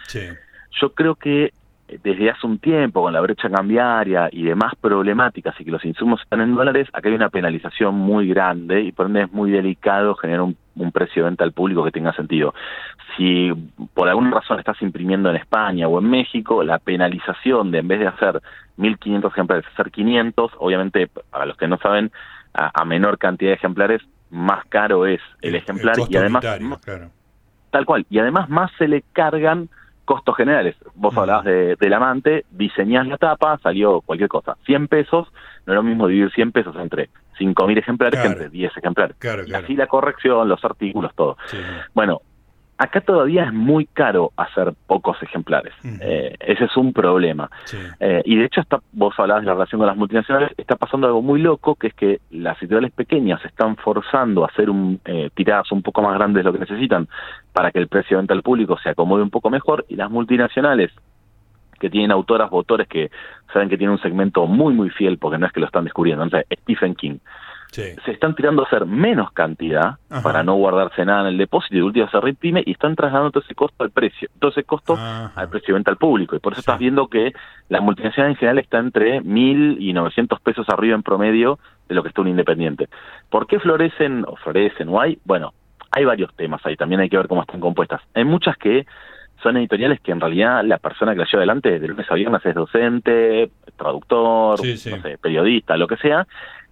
Yo 0.81 0.93
creo 0.93 1.15
que 1.15 1.51
desde 1.87 2.31
hace 2.31 2.47
un 2.47 2.57
tiempo 2.57 3.03
con 3.03 3.13
la 3.13 3.21
brecha 3.21 3.49
cambiaria 3.49 4.29
y 4.31 4.43
demás 4.43 4.73
problemáticas 4.81 5.59
y 5.59 5.65
que 5.65 5.71
los 5.71 5.85
insumos 5.85 6.21
están 6.21 6.41
en 6.41 6.55
dólares, 6.55 6.87
acá 6.93 7.09
hay 7.09 7.15
una 7.15 7.29
penalización 7.29 7.95
muy 7.95 8.27
grande 8.27 8.81
y 8.81 8.91
por 8.91 9.05
ende 9.05 9.23
es 9.23 9.31
muy 9.31 9.51
delicado 9.51 10.15
generar 10.15 10.41
un, 10.41 10.57
precio 10.91 11.23
de 11.23 11.29
venta 11.29 11.43
al 11.43 11.51
público 11.51 11.83
que 11.83 11.91
tenga 11.91 12.13
sentido. 12.13 12.53
Si 13.15 13.51
por 13.93 14.09
alguna 14.09 14.31
razón 14.31 14.59
estás 14.59 14.81
imprimiendo 14.81 15.29
en 15.29 15.35
España 15.35 15.87
o 15.87 15.99
en 15.99 16.09
México, 16.09 16.63
la 16.63 16.79
penalización 16.79 17.71
de 17.71 17.79
en 17.79 17.87
vez 17.87 17.99
de 17.99 18.07
hacer 18.07 18.41
1.500 18.77 19.27
ejemplares, 19.27 19.65
hacer 19.73 19.91
500, 19.91 20.51
obviamente 20.57 21.07
para 21.29 21.45
los 21.45 21.55
que 21.57 21.67
no 21.67 21.77
saben, 21.77 22.11
a, 22.53 22.85
menor 22.85 23.17
cantidad 23.17 23.51
de 23.51 23.55
ejemplares, 23.55 24.01
más 24.31 24.65
caro 24.67 25.05
es 25.05 25.21
el, 25.41 25.55
ejemplar 25.55 25.95
y 26.09 26.17
además... 26.17 26.43
Tal 27.71 27.85
cual, 27.85 28.05
y 28.09 28.19
además 28.19 28.49
más 28.49 28.71
se 28.77 28.87
le 28.87 29.03
cargan 29.11 29.69
costos 30.05 30.35
generales. 30.37 30.75
Vos 30.93 31.17
hablabas 31.17 31.45
de, 31.45 31.75
del 31.75 31.93
amante, 31.93 32.45
diseñás 32.51 33.07
la 33.07 33.17
tapa, 33.17 33.57
salió 33.61 34.01
cualquier 34.01 34.29
cosa. 34.29 34.55
100 34.65 34.87
pesos, 34.87 35.27
no 35.65 35.73
es 35.73 35.75
lo 35.75 35.83
mismo 35.83 36.07
dividir 36.07 36.31
100 36.31 36.51
pesos 36.51 36.75
entre 36.77 37.09
5.000 37.39 37.77
ejemplares 37.77 38.19
que 38.19 38.27
entre 38.27 38.49
10 38.49 38.77
ejemplares. 38.77 39.17
y 39.47 39.53
así 39.53 39.75
la 39.75 39.87
corrección, 39.87 40.47
los 40.47 40.63
artículos, 40.63 41.13
todo. 41.15 41.37
Bueno, 41.93 42.21
Acá 42.77 42.99
todavía 42.99 43.45
es 43.45 43.53
muy 43.53 43.85
caro 43.85 44.33
hacer 44.35 44.73
pocos 44.85 45.21
ejemplares. 45.23 45.73
Eh, 46.01 46.35
ese 46.41 46.65
es 46.65 46.75
un 46.75 46.91
problema. 46.91 47.49
Eh, 48.01 48.21
y 48.25 48.35
de 48.35 48.45
hecho, 48.45 48.59
está, 48.59 48.81
vos 48.91 49.13
hablabas 49.17 49.43
de 49.43 49.47
la 49.47 49.53
relación 49.53 49.79
con 49.79 49.87
las 49.87 49.95
multinacionales, 49.95 50.51
está 50.57 50.75
pasando 50.75 51.07
algo 51.07 51.21
muy 51.21 51.41
loco, 51.41 51.75
que 51.75 51.87
es 51.87 51.93
que 51.93 52.19
las 52.31 52.57
editoriales 52.61 52.91
pequeñas 52.91 53.43
están 53.45 53.77
forzando 53.77 54.43
a 54.43 54.47
hacer 54.47 54.69
un, 54.69 54.99
eh, 55.05 55.29
tiradas 55.33 55.71
un 55.71 55.81
poco 55.83 56.01
más 56.01 56.15
grandes 56.15 56.43
de 56.43 56.51
lo 56.51 56.51
que 56.51 56.59
necesitan 56.59 57.07
para 57.53 57.71
que 57.71 57.79
el 57.79 57.87
precio 57.87 58.17
de 58.17 58.21
venta 58.21 58.33
al 58.33 58.43
público 58.43 58.77
se 58.83 58.89
acomode 58.89 59.23
un 59.23 59.29
poco 59.29 59.49
mejor, 59.49 59.85
y 59.87 59.95
las 59.95 60.11
multinacionales 60.11 60.91
que 61.79 61.89
tienen 61.89 62.11
autoras 62.11 62.49
o 62.51 62.57
autores 62.57 62.87
que 62.87 63.09
saben 63.53 63.69
que 63.69 63.77
tienen 63.77 63.93
un 63.93 64.01
segmento 64.01 64.47
muy, 64.47 64.73
muy 64.73 64.89
fiel, 64.89 65.17
porque 65.17 65.37
no 65.37 65.45
es 65.45 65.53
que 65.53 65.61
lo 65.61 65.65
están 65.65 65.85
descubriendo. 65.85 66.23
Entonces, 66.23 66.47
Stephen 66.61 66.95
King 66.95 67.19
se 67.75 68.11
están 68.11 68.35
tirando 68.35 68.63
a 68.63 68.65
hacer 68.65 68.85
menos 68.85 69.31
cantidad 69.31 69.97
para 70.23 70.43
no 70.43 70.55
guardarse 70.55 71.05
nada 71.05 71.21
en 71.21 71.27
el 71.27 71.37
depósito 71.37 71.75
y 71.75 71.77
de 71.79 71.83
última 71.83 72.09
se 72.09 72.19
reimprime 72.19 72.63
y 72.65 72.71
están 72.71 72.95
trasladando 72.95 73.31
todo 73.31 73.43
ese 73.43 73.55
costo 73.55 73.83
al 73.83 73.91
precio, 73.91 74.29
todo 74.39 74.51
ese 74.51 74.63
costo 74.63 74.97
al 74.97 75.49
precio 75.49 75.67
de 75.67 75.73
venta 75.73 75.91
al 75.91 75.97
público. 75.97 76.35
Y 76.35 76.39
por 76.39 76.53
eso 76.53 76.61
estás 76.61 76.79
viendo 76.79 77.07
que 77.07 77.33
la 77.69 77.81
multinacional 77.81 78.31
en 78.31 78.37
general 78.37 78.59
está 78.59 78.79
entre 78.79 79.21
mil 79.21 79.77
y 79.79 79.93
900 79.93 80.39
pesos 80.39 80.67
arriba 80.69 80.95
en 80.95 81.03
promedio 81.03 81.59
de 81.87 81.95
lo 81.95 82.03
que 82.03 82.09
está 82.09 82.21
un 82.21 82.29
independiente. 82.29 82.87
¿Por 83.29 83.47
qué 83.47 83.59
florecen 83.59 84.25
o 84.27 84.35
florecen 84.37 84.89
o 84.89 85.01
hay? 85.01 85.19
Bueno, 85.25 85.53
hay 85.91 86.05
varios 86.05 86.33
temas 86.35 86.65
ahí, 86.65 86.75
también 86.75 87.01
hay 87.01 87.09
que 87.09 87.17
ver 87.17 87.27
cómo 87.27 87.41
están 87.41 87.59
compuestas. 87.59 88.01
Hay 88.13 88.25
muchas 88.25 88.57
que 88.57 88.85
son 89.41 89.57
editoriales 89.57 89.99
que 90.01 90.11
en 90.11 90.19
realidad 90.19 90.63
la 90.63 90.77
persona 90.77 91.13
que 91.13 91.19
la 91.19 91.25
lleva 91.25 91.39
adelante 91.39 91.79
de 91.79 91.87
lunes 91.87 92.09
a 92.09 92.15
viernes 92.15 92.45
es 92.45 92.55
docente, 92.55 93.51
traductor, 93.77 94.59
periodista, 95.21 95.77
lo 95.77 95.87
que 95.87 95.97
sea, 95.97 96.25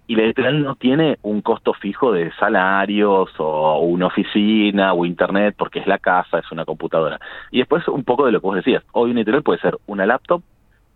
y 0.06 0.16
la 0.16 0.24
editorial 0.24 0.62
no 0.62 0.74
tiene 0.74 1.18
un 1.22 1.40
costo 1.40 1.72
fijo 1.72 2.12
de 2.12 2.30
salarios 2.34 3.30
o 3.38 3.78
una 3.80 4.06
oficina 4.06 4.92
o 4.92 5.04
internet 5.04 5.54
porque 5.56 5.78
es 5.78 5.86
la 5.86 5.98
casa, 5.98 6.38
es 6.38 6.52
una 6.52 6.64
computadora. 6.64 7.18
Y 7.50 7.58
después 7.58 7.86
un 7.88 8.04
poco 8.04 8.26
de 8.26 8.32
lo 8.32 8.40
que 8.40 8.46
vos 8.46 8.56
decías, 8.56 8.82
hoy 8.92 9.10
una 9.10 9.20
editorial 9.20 9.42
puede 9.42 9.60
ser 9.60 9.78
una 9.86 10.06
laptop 10.06 10.42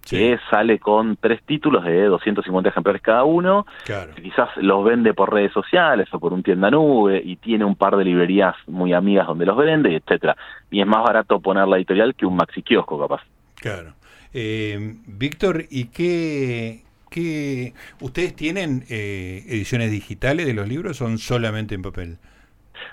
que 0.09 0.39
sale 0.51 0.79
con 0.79 1.17
tres 1.17 1.43
títulos 1.43 1.85
de 1.85 2.05
250 2.05 2.71
ejemplares 2.71 3.03
cada 3.03 3.25
uno, 3.25 3.67
que 3.85 4.23
quizás 4.23 4.49
los 4.57 4.83
vende 4.85 5.13
por 5.13 5.33
redes 5.33 5.53
sociales 5.53 6.09
o 6.13 6.19
por 6.19 6.33
un 6.33 6.43
tienda 6.43 6.71
nube 6.71 7.21
y 7.23 7.37
tiene 7.37 7.65
un 7.65 7.77
par 7.77 7.97
de 7.97 8.05
librerías 8.05 8.55
muy 8.67 8.95
amigas 8.95 9.27
donde 9.27 9.45
los 9.45 9.57
vende, 9.57 9.97
etcétera. 9.97 10.37
Y 10.71 10.81
es 10.81 10.87
más 10.87 11.03
barato 11.03 11.41
poner 11.41 11.69
la 11.69 11.77
editorial 11.77 12.15
que 12.15 12.25
un 12.25 12.37
maxi 12.37 12.63
kiosco 12.63 12.99
capaz. 12.99 13.23
Claro. 13.57 13.95
Eh, 14.33 14.97
Víctor, 15.07 15.65
¿y 15.71 15.87
qué, 15.87 16.85
¿Qué, 17.11 17.73
¿Ustedes 18.01 18.35
tienen 18.35 18.85
eh, 18.91 19.45
ediciones 19.49 19.91
digitales 19.91 20.47
de 20.47 20.55
los 20.55 20.69
libros 20.69 20.97
son 20.97 21.19
solamente 21.19 21.75
en 21.75 21.83
papel? 21.83 22.19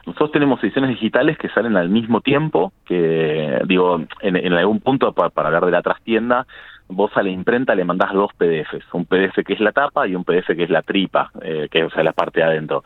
Nosotros 0.05 0.31
tenemos 0.31 0.63
ediciones 0.63 0.91
digitales 0.91 1.38
que 1.38 1.50
salen 1.50 1.75
al 1.75 1.89
mismo 1.89 2.22
tiempo, 2.22 2.74
que 2.86 3.60
digo, 3.67 4.01
en, 4.22 4.53
algún 4.53 4.79
punto 4.79 5.12
para 5.13 5.48
hablar 5.48 5.65
de 5.65 5.72
la 5.72 5.81
trastienda, 5.81 6.45
vos 6.88 7.12
a 7.15 7.24
la 7.24 7.30
imprenta 7.30 7.75
le 7.75 7.84
mandás 7.84 8.13
dos 8.13 8.32
PDFs, 8.38 8.94
un 8.94 9.06
PDF 9.06 9.44
que 9.46 9.54
es 9.54 9.60
la 9.60 9.72
tapa 9.72 10.08
y 10.08 10.15
un 10.15 10.24
PDF 10.24 10.48
que 10.56 10.63
es 10.63 10.70
la 10.70 10.82
tripa, 10.82 11.32
eh, 11.42 11.68
que 11.70 11.80
es 11.80 11.86
o 11.86 11.89
sea, 11.89 12.04
la 12.04 12.13
parte 12.13 12.39
de 12.39 12.46
adentro. 12.46 12.84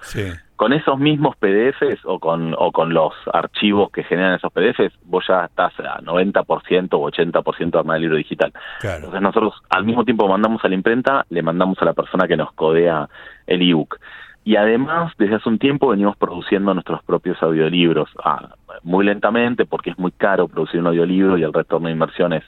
Con 0.56 0.74
esos 0.74 1.00
mismos 1.00 1.36
PDFs 1.38 2.04
o 2.04 2.20
con, 2.20 2.54
o 2.58 2.72
con 2.72 2.94
los 2.94 3.14
archivos 3.32 3.92
que 3.92 4.04
generan 4.04 4.36
esos 4.36 4.52
PDFs, 4.52 4.94
vos 5.06 5.24
ya 5.28 5.46
estás 5.46 5.74
a 5.80 6.02
90% 6.02 6.90
o 6.94 7.12
80% 7.12 7.80
armado 7.80 7.96
el 7.96 8.02
libro 8.02 8.18
digital. 8.18 8.52
Entonces 8.84 9.22
nosotros 9.22 9.54
al 9.70 9.86
mismo 9.86 10.04
tiempo 10.04 10.28
mandamos 10.28 10.64
a 10.64 10.68
la 10.68 10.76
imprenta, 10.76 11.26
le 11.30 11.42
mandamos 11.42 11.82
a 11.82 11.86
la 11.86 11.94
persona 11.94 12.28
que 12.28 12.38
nos 12.38 12.52
codea 12.54 13.08
el 13.48 13.62
ebook. 13.62 14.00
Y 14.44 14.56
además, 14.56 15.14
desde 15.18 15.36
hace 15.36 15.50
un 15.50 15.60
tiempo 15.60 15.90
venimos 15.90 16.18
produciendo 16.18 16.74
nuestros 16.74 17.04
propios 17.04 17.42
audiolibros, 17.44 18.10
ah, 18.24 18.56
muy 18.84 19.06
lentamente 19.06 19.66
porque 19.66 19.92
es 19.92 20.00
muy 20.00 20.12
caro 20.12 20.48
producir 20.48 20.80
un 20.80 20.88
audiolibro 20.88 21.38
y 21.38 21.44
el 21.44 21.54
retorno 21.54 21.88
de 21.88 21.94
inversión 21.94 22.34
es 22.34 22.44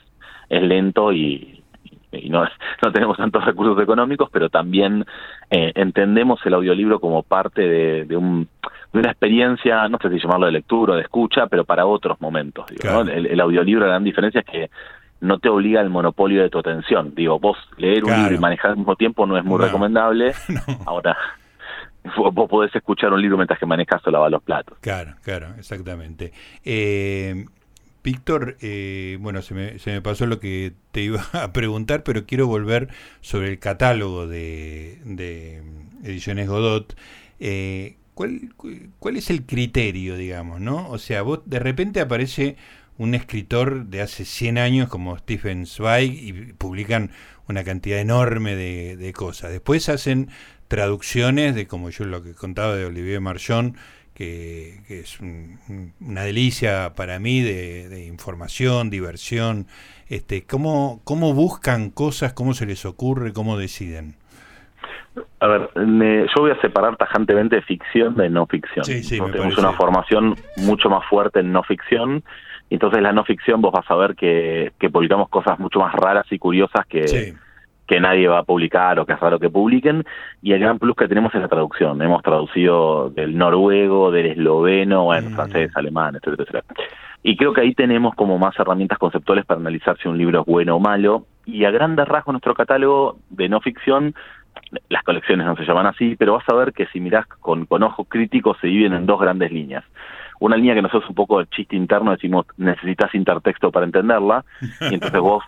es 0.48 0.62
lento 0.62 1.12
y, 1.12 1.62
no, 2.28 2.44
no 2.82 2.92
tenemos 2.92 3.16
tantos 3.16 3.44
recursos 3.44 3.82
económicos, 3.82 4.28
pero 4.30 4.48
también 4.48 5.04
eh, 5.50 5.72
entendemos 5.74 6.40
el 6.44 6.54
audiolibro 6.54 7.00
como 7.00 7.22
parte 7.22 7.62
de, 7.62 8.16
un, 8.16 8.48
de 8.92 8.98
una 8.98 9.10
experiencia, 9.10 9.88
no 9.88 9.98
sé 10.00 10.10
si 10.10 10.18
llamarlo 10.18 10.46
de 10.46 10.52
lectura 10.52 10.94
o 10.94 10.96
de 10.96 11.02
escucha, 11.02 11.46
pero 11.46 11.64
para 11.64 11.86
otros 11.86 12.20
momentos. 12.20 12.66
el, 12.70 13.40
audiolibro, 13.40 13.86
la 13.86 13.92
gran 13.92 14.04
diferencia 14.04 14.40
es 14.40 14.46
que 14.46 14.70
no 15.20 15.38
te 15.38 15.48
obliga 15.48 15.80
al 15.80 15.88
monopolio 15.88 16.42
de 16.42 16.50
tu 16.50 16.58
atención. 16.58 17.14
Digo, 17.14 17.38
vos 17.38 17.56
leer 17.76 18.04
un 18.04 18.12
libro 18.12 18.34
y 18.34 18.38
manejar 18.38 18.72
al 18.72 18.76
mismo 18.76 18.96
tiempo 18.96 19.24
no 19.24 19.38
es 19.38 19.44
muy 19.44 19.60
recomendable. 19.60 20.32
Ahora, 20.86 21.16
vos 22.16 22.48
podés 22.48 22.74
escuchar 22.74 23.12
un 23.12 23.22
libro 23.22 23.36
mientras 23.36 23.58
que 23.58 23.66
manejas 23.66 24.04
o 24.06 24.10
lavas 24.10 24.30
los 24.30 24.42
platos. 24.42 24.76
Claro, 24.80 25.14
claro, 25.22 25.54
exactamente. 25.58 26.32
Eh, 26.64 27.46
Víctor, 28.04 28.56
eh, 28.60 29.16
bueno, 29.20 29.42
se 29.42 29.54
me, 29.54 29.78
se 29.78 29.92
me, 29.92 30.02
pasó 30.02 30.26
lo 30.26 30.40
que 30.40 30.72
te 30.90 31.02
iba 31.02 31.24
a 31.32 31.52
preguntar, 31.52 32.02
pero 32.02 32.26
quiero 32.26 32.46
volver 32.46 32.88
sobre 33.20 33.48
el 33.48 33.58
catálogo 33.58 34.26
de, 34.26 35.62
Ediciones 36.02 36.48
Godot. 36.48 36.96
Eh, 37.38 37.96
¿cuál, 38.14 38.52
¿Cuál 38.98 39.16
es 39.16 39.30
el 39.30 39.46
criterio, 39.46 40.16
digamos, 40.16 40.60
no? 40.60 40.88
O 40.88 40.98
sea, 40.98 41.22
vos 41.22 41.40
de 41.46 41.58
repente 41.60 42.00
aparece 42.00 42.56
un 42.98 43.14
escritor 43.14 43.86
de 43.86 44.02
hace 44.02 44.24
100 44.24 44.58
años 44.58 44.88
como 44.88 45.16
Stephen 45.16 45.66
Zweig 45.66 46.12
y 46.12 46.32
publican 46.52 47.10
una 47.48 47.64
cantidad 47.64 47.98
enorme 47.98 48.54
de, 48.54 48.96
de 48.96 49.12
cosas. 49.12 49.50
Después 49.50 49.88
hacen 49.88 50.28
traducciones 50.68 51.54
de, 51.54 51.66
como 51.66 51.90
yo 51.90 52.04
lo 52.04 52.22
que 52.22 52.34
contaba 52.34 52.74
de 52.74 52.86
Olivier 52.86 53.20
Marchón, 53.20 53.76
que, 54.14 54.80
es 54.88 55.20
una 55.20 56.22
delicia 56.22 56.92
para 56.96 57.18
mí 57.18 57.40
de, 57.42 58.06
información, 58.06 58.90
diversión. 58.90 59.66
Este, 60.08 60.44
¿cómo, 60.46 61.00
¿Cómo 61.04 61.34
buscan 61.34 61.90
cosas? 61.90 62.32
¿Cómo 62.32 62.54
se 62.54 62.66
les 62.66 62.84
ocurre? 62.84 63.32
¿Cómo 63.32 63.56
deciden? 63.56 64.16
A 65.40 65.46
ver, 65.46 65.70
yo 65.74 66.42
voy 66.42 66.52
a 66.52 66.60
separar 66.60 66.96
tajantemente 66.96 67.60
ficción 67.62 68.14
de 68.16 68.30
no 68.30 68.46
ficción. 68.46 68.84
Sí, 68.84 69.18
tenemos 69.18 69.58
una 69.58 69.72
formación 69.72 70.36
mucho 70.56 70.88
más 70.88 71.04
fuerte 71.08 71.40
en 71.40 71.52
no 71.52 71.62
ficción. 71.62 72.22
Entonces 72.70 73.02
la 73.02 73.12
no 73.12 73.24
ficción 73.24 73.60
vos 73.60 73.72
vas 73.72 73.90
a 73.90 73.94
ver 73.96 74.14
que, 74.14 74.72
que 74.78 74.88
publicamos 74.88 75.28
cosas 75.28 75.58
mucho 75.58 75.80
más 75.80 75.94
raras 75.94 76.24
y 76.30 76.38
curiosas 76.38 76.86
que, 76.86 77.34
que 77.92 78.00
nadie 78.00 78.26
va 78.26 78.38
a 78.38 78.42
publicar 78.42 78.98
o 78.98 79.04
que 79.04 79.12
es 79.12 79.20
raro 79.20 79.38
que 79.38 79.50
publiquen, 79.50 80.02
y 80.40 80.52
el 80.54 80.60
gran 80.60 80.78
plus 80.78 80.96
que 80.96 81.08
tenemos 81.08 81.34
es 81.34 81.42
la 81.42 81.48
traducción. 81.48 82.00
Hemos 82.00 82.22
traducido 82.22 83.10
del 83.10 83.36
noruego, 83.36 84.10
del 84.10 84.28
esloveno, 84.28 85.04
bueno, 85.04 85.28
mm. 85.28 85.34
francés, 85.34 85.70
alemán, 85.74 86.14
etcétera, 86.14 86.42
etcétera. 86.42 86.64
Y 87.22 87.36
creo 87.36 87.52
que 87.52 87.60
ahí 87.60 87.74
tenemos 87.74 88.14
como 88.14 88.38
más 88.38 88.58
herramientas 88.58 88.96
conceptuales 88.96 89.44
para 89.44 89.60
analizar 89.60 89.98
si 89.98 90.08
un 90.08 90.16
libro 90.16 90.40
es 90.40 90.46
bueno 90.46 90.76
o 90.76 90.80
malo, 90.80 91.26
y 91.44 91.66
a 91.66 91.70
grandes 91.70 92.08
rasgos 92.08 92.32
nuestro 92.32 92.54
catálogo 92.54 93.18
de 93.28 93.50
no 93.50 93.60
ficción, 93.60 94.14
las 94.88 95.02
colecciones 95.02 95.46
no 95.46 95.54
se 95.56 95.66
llaman 95.66 95.84
así, 95.84 96.16
pero 96.16 96.32
vas 96.32 96.48
a 96.48 96.54
ver 96.54 96.72
que 96.72 96.86
si 96.86 96.98
mirás 96.98 97.26
con, 97.26 97.66
con 97.66 97.82
ojo 97.82 98.06
crítico 98.06 98.56
se 98.58 98.68
dividen 98.68 98.94
en 98.94 99.04
dos 99.04 99.20
grandes 99.20 99.52
líneas 99.52 99.84
una 100.40 100.56
línea 100.56 100.74
que 100.74 100.82
nosotros 100.82 101.08
un 101.08 101.14
poco 101.14 101.38
el 101.38 101.48
chiste 101.50 101.76
interno 101.76 102.10
decimos 102.10 102.46
necesitas 102.56 103.14
intertexto 103.14 103.70
para 103.70 103.86
entenderla 103.86 104.44
y 104.90 104.94
entonces 104.94 105.20
vos 105.20 105.44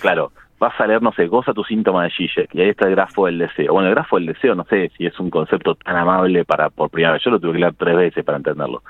claro 0.00 0.32
vas 0.62 0.80
a 0.80 0.86
leer, 0.86 1.02
no 1.02 1.12
sé, 1.12 1.26
goza 1.26 1.52
tu 1.52 1.64
síntoma 1.64 2.04
de 2.04 2.10
Zizek, 2.10 2.54
y 2.54 2.60
ahí 2.60 2.68
está 2.68 2.86
el 2.86 2.92
grafo 2.92 3.26
del 3.26 3.38
deseo. 3.38 3.72
Bueno, 3.72 3.88
el 3.88 3.94
grafo 3.96 4.16
del 4.16 4.26
deseo, 4.26 4.54
no 4.54 4.64
sé 4.64 4.92
si 4.96 5.04
es 5.04 5.18
un 5.18 5.28
concepto 5.28 5.74
tan 5.74 5.96
amable 5.96 6.44
para 6.44 6.70
por 6.70 6.88
primera 6.88 7.14
vez, 7.14 7.22
yo 7.24 7.32
lo 7.32 7.40
tuve 7.40 7.54
que 7.54 7.58
leer 7.58 7.74
tres 7.76 7.96
veces 7.96 8.24
para 8.24 8.38
entenderlo. 8.38 8.80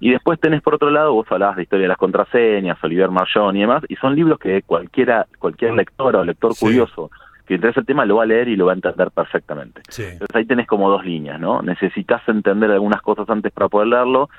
Y 0.00 0.12
después 0.12 0.40
tenés 0.40 0.62
por 0.62 0.76
otro 0.76 0.88
lado, 0.88 1.12
vos 1.12 1.26
hablabas 1.30 1.56
de 1.56 1.64
historia 1.64 1.84
de 1.84 1.88
las 1.88 1.98
contraseñas, 1.98 2.82
Oliver 2.82 3.10
Marchón 3.10 3.54
y 3.54 3.60
demás, 3.60 3.82
y 3.88 3.96
son 3.96 4.16
libros 4.16 4.38
que 4.38 4.62
cualquiera, 4.62 5.26
cualquier 5.38 5.74
lector 5.74 6.16
o 6.16 6.24
lector 6.24 6.52
curioso 6.58 7.10
que 7.46 7.56
interesa 7.56 7.80
el 7.80 7.86
tema 7.86 8.04
lo 8.04 8.16
va 8.16 8.22
a 8.22 8.26
leer 8.26 8.46
y 8.46 8.54
lo 8.54 8.66
va 8.66 8.72
a 8.72 8.76
entender 8.76 9.10
perfectamente. 9.10 9.82
Entonces 9.98 10.36
ahí 10.36 10.46
tenés 10.46 10.68
como 10.68 10.88
dos 10.88 11.04
líneas, 11.04 11.40
¿no? 11.40 11.62
Necesitas 11.62 12.22
entender 12.28 12.70
algunas 12.70 13.02
cosas 13.02 13.28
antes 13.28 13.50
para 13.50 13.68
poder 13.68 13.88
leerlo, 13.88 14.30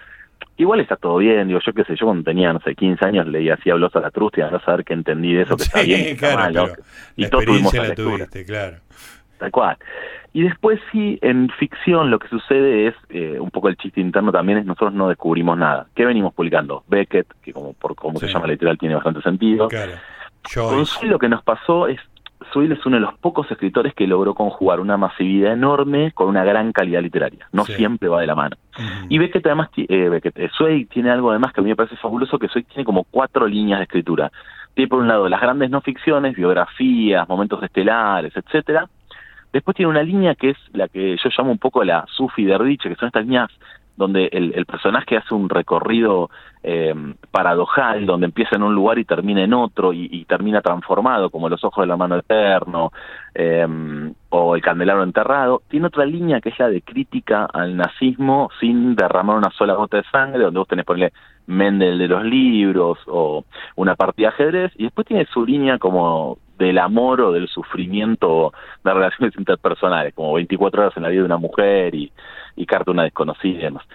igual 0.58 0.80
está 0.80 0.96
todo 0.96 1.18
bien, 1.18 1.48
digo, 1.48 1.60
yo 1.66 1.74
qué 1.74 1.84
sé, 1.84 1.96
yo 1.96 2.06
cuando 2.06 2.24
tenía, 2.24 2.54
no 2.54 2.60
sé, 2.62 2.76
15 2.76 3.06
años 3.06 3.28
leía 3.28 3.56
así 3.56 3.70
a 3.70 3.76
la 3.76 4.12
trustia, 4.12 4.50
no 4.50 4.60
saber 4.60 4.86
que 4.86 4.94
entendí 4.94 5.34
de 5.34 5.44
eso, 5.44 5.58
que 5.58 5.64
está 5.64 5.82
bien, 5.82 6.18
mal, 6.22 6.74
Y 7.16 7.28
todos 7.28 7.46
tuvimos 7.46 7.74
la, 7.74 7.96
tuviste, 7.96 8.46
claro. 8.46 8.78
Tal 9.38 9.52
cual. 9.52 9.78
Y 10.34 10.44
después 10.44 10.80
sí, 10.92 11.20
en 11.22 11.50
ficción 11.50 12.10
lo 12.10 12.20
que 12.20 12.28
sucede 12.30 12.88
es, 12.88 12.96
eh, 13.10 13.40
un 13.40 13.50
poco 13.50 13.68
el 13.68 13.76
chiste 13.76 14.00
interno 14.00 14.32
también 14.32 14.60
es 14.60 14.66
nosotros 14.66 14.94
no 14.94 15.10
descubrimos 15.10 15.58
nada. 15.58 15.88
¿Qué 15.96 16.06
venimos 16.06 16.34
publicando? 16.34 16.84
Beckett, 16.88 17.28
que 17.42 17.52
como 17.52 17.74
por 17.74 17.96
cómo 17.96 18.20
se 18.20 18.28
llama 18.28 18.48
literal 18.48 18.78
tiene 18.78 18.96
bastante 18.96 19.22
sentido. 19.22 19.68
Claro. 19.68 19.94
Con 20.54 21.10
lo 21.10 21.20
que 21.20 21.28
nos 21.28 21.44
pasó 21.44 21.88
es 21.88 22.00
Suil 22.52 22.72
es 22.72 22.86
uno 22.86 22.98
de 22.98 23.02
los 23.02 23.14
pocos 23.18 23.50
escritores 23.52 23.94
que 23.94 24.08
logró 24.08 24.34
conjugar 24.34 24.80
una 24.80 24.98
masividad 24.98 25.54
enorme 25.54 26.12
con 26.12 26.28
una 26.28 26.44
gran 26.44 26.72
calidad 26.72 27.02
literaria. 27.02 27.48
No 27.52 27.66
siempre 27.66 28.10
va 28.10 28.22
de 28.22 28.28
la 28.28 28.36
mano. 28.36 28.58
Y 29.10 29.18
Beckett 29.18 29.46
además, 29.46 29.70
eh, 29.76 30.10
Beckett, 30.10 30.38
eh, 30.38 30.88
tiene 30.90 31.12
algo 31.12 31.32
además 31.32 31.54
que 31.54 31.62
a 31.62 31.64
mí 31.64 31.70
me 31.70 31.76
parece 31.76 31.96
fabuloso, 31.98 32.40
que 32.40 32.48
Zweig 32.48 32.66
tiene 32.68 32.86
como 32.86 33.06
cuatro 33.06 33.48
líneas 33.48 33.80
de 33.80 33.84
escritura. 33.84 34.32
Tiene 34.74 34.88
por 34.88 35.00
un 35.00 35.08
lado 35.08 35.28
las 35.28 35.42
grandes 35.42 35.70
no 35.70 35.82
ficciones, 35.82 36.36
biografías, 36.36 37.28
momentos 37.28 37.62
estelares, 37.64 38.36
etcétera. 38.36 38.88
Después 39.52 39.76
tiene 39.76 39.90
una 39.90 40.04
línea 40.04 40.36
que 40.36 40.52
es 40.52 40.58
la 40.74 40.88
que 40.88 41.18
yo 41.18 41.30
llamo 41.38 41.52
un 41.52 41.58
poco 41.58 41.84
la 41.84 42.06
Sufi 42.08 42.46
de 42.46 42.54
Erdich, 42.54 42.84
que 42.84 42.96
son 42.96 43.08
estas 43.08 43.26
líneas 43.26 43.50
donde 43.98 44.30
el, 44.32 44.66
personaje 44.66 45.18
hace 45.18 45.34
un 45.34 45.50
recorrido 45.50 46.30
eh, 46.64 46.94
paradojal, 47.32 48.06
donde 48.06 48.28
empieza 48.28 48.56
en 48.56 48.64
un 48.64 48.76
lugar 48.76 49.00
y 49.00 49.06
termina 49.06 49.44
en 49.44 49.54
otro, 49.54 49.94
y, 49.94 50.26
termina 50.26 50.62
transformado, 50.62 51.30
como 51.30 51.50
Los 51.50 51.64
Ojos 51.64 51.84
de 51.84 51.88
la 51.88 51.98
Mano 51.98 52.18
Eterno, 52.18 52.92
eh, 53.34 53.68
o 54.30 54.56
El 54.56 54.62
Candelabro 54.62 55.04
Enterrado. 55.04 55.62
Tiene 55.68 55.88
otra 55.88 56.06
línea 56.06 56.42
que 56.42 56.50
es 56.50 56.60
la 56.60 56.70
de 56.70 56.82
crítica 56.82 57.46
al 57.46 57.76
nazismo 57.76 58.50
sin 58.60 58.96
derramar 58.96 59.38
una 59.38 59.52
sola 59.52 59.74
gota 59.74 59.98
de 59.98 60.04
sangre, 60.12 60.44
donde 60.44 60.60
vos 60.60 60.68
tenés, 60.68 60.86
ponerle 60.86 61.14
Mendel 61.48 61.98
de 61.98 62.08
los 62.08 62.24
libros, 62.24 63.00
o 63.08 63.44
una 63.76 63.96
partida 63.96 64.30
de 64.30 64.34
ajedrez, 64.34 64.72
y 64.76 64.84
después 64.84 65.08
tiene 65.08 65.26
su 65.26 65.46
línea 65.46 65.80
como 65.80 66.38
del 66.58 66.78
amor 66.78 67.22
o 67.22 67.32
del 67.32 67.48
sufrimiento 67.48 68.54
de 68.84 68.94
relaciones 68.94 69.36
interpersonales, 69.38 70.14
como 70.14 70.34
24 70.34 70.82
horas 70.82 70.98
en 70.98 71.04
la 71.04 71.10
vida 71.10 71.22
de 71.22 71.26
una 71.26 71.38
mujer 71.38 71.96
y, 71.96 72.12
y 72.56 72.66
carta 72.66 72.92
una 72.92 73.04
desconocida 73.04 73.58
y 73.58 73.64
demás. 73.64 73.86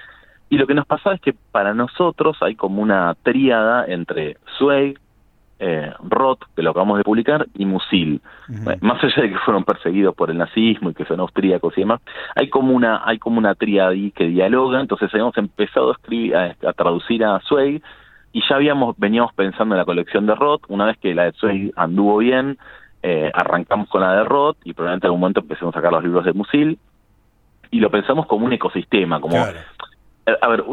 Y 0.48 0.58
lo 0.58 0.66
que 0.66 0.74
nos 0.74 0.86
pasa 0.86 1.12
es 1.12 1.20
que 1.20 1.34
para 1.52 1.74
nosotros 1.74 2.36
hay 2.40 2.54
como 2.54 2.80
una 2.80 3.14
tríada 3.22 3.84
entre 3.86 4.36
Zweig, 4.58 4.98
eh, 5.58 5.90
Roth, 6.00 6.42
que 6.54 6.62
lo 6.62 6.70
acabamos 6.70 6.98
de 6.98 7.04
publicar, 7.04 7.46
y 7.54 7.64
Musil. 7.64 8.20
Más 8.80 9.02
allá 9.02 9.22
de 9.22 9.30
que 9.30 9.38
fueron 9.38 9.64
perseguidos 9.64 10.14
por 10.14 10.30
el 10.30 10.38
nazismo 10.38 10.90
y 10.90 10.94
que 10.94 11.06
son 11.06 11.20
austríacos 11.20 11.76
y 11.76 11.80
demás, 11.80 12.00
hay 12.34 12.48
como 12.48 12.74
una, 12.74 13.02
hay 13.04 13.18
como 13.18 13.38
una 13.38 13.54
tríada 13.54 13.90
ahí 13.90 14.10
que 14.12 14.26
dialoga, 14.26 14.80
entonces 14.80 15.08
habíamos 15.12 15.36
empezado 15.38 15.90
a 15.90 15.92
escribir, 15.92 16.36
a, 16.36 16.72
traducir 16.74 17.24
a 17.24 17.40
Zweig, 17.48 17.82
y 18.32 18.42
ya 18.48 18.56
habíamos, 18.56 18.96
veníamos 18.98 19.32
pensando 19.32 19.74
en 19.74 19.78
la 19.78 19.86
colección 19.86 20.26
de 20.26 20.34
Roth, 20.34 20.64
una 20.68 20.84
vez 20.84 20.98
que 20.98 21.14
la 21.14 21.24
de 21.24 21.32
Zweig 21.32 21.72
anduvo 21.74 22.18
bien, 22.18 22.58
eh, 23.02 23.30
arrancamos 23.32 23.88
con 23.88 24.02
la 24.02 24.12
de 24.12 24.24
Roth 24.24 24.58
y 24.64 24.74
probablemente 24.74 25.06
en 25.06 25.08
algún 25.08 25.20
momento 25.20 25.40
empecemos 25.40 25.74
a 25.74 25.78
sacar 25.78 25.92
los 25.92 26.04
libros 26.04 26.24
de 26.24 26.34
Musil, 26.34 26.78
y 27.70 27.80
lo 27.80 27.90
pensamos 27.90 28.26
como 28.26 28.46
un 28.46 28.52
ecosistema, 28.52 29.20
como... 29.20 29.36
A 30.42 30.48
ver, 30.48 30.64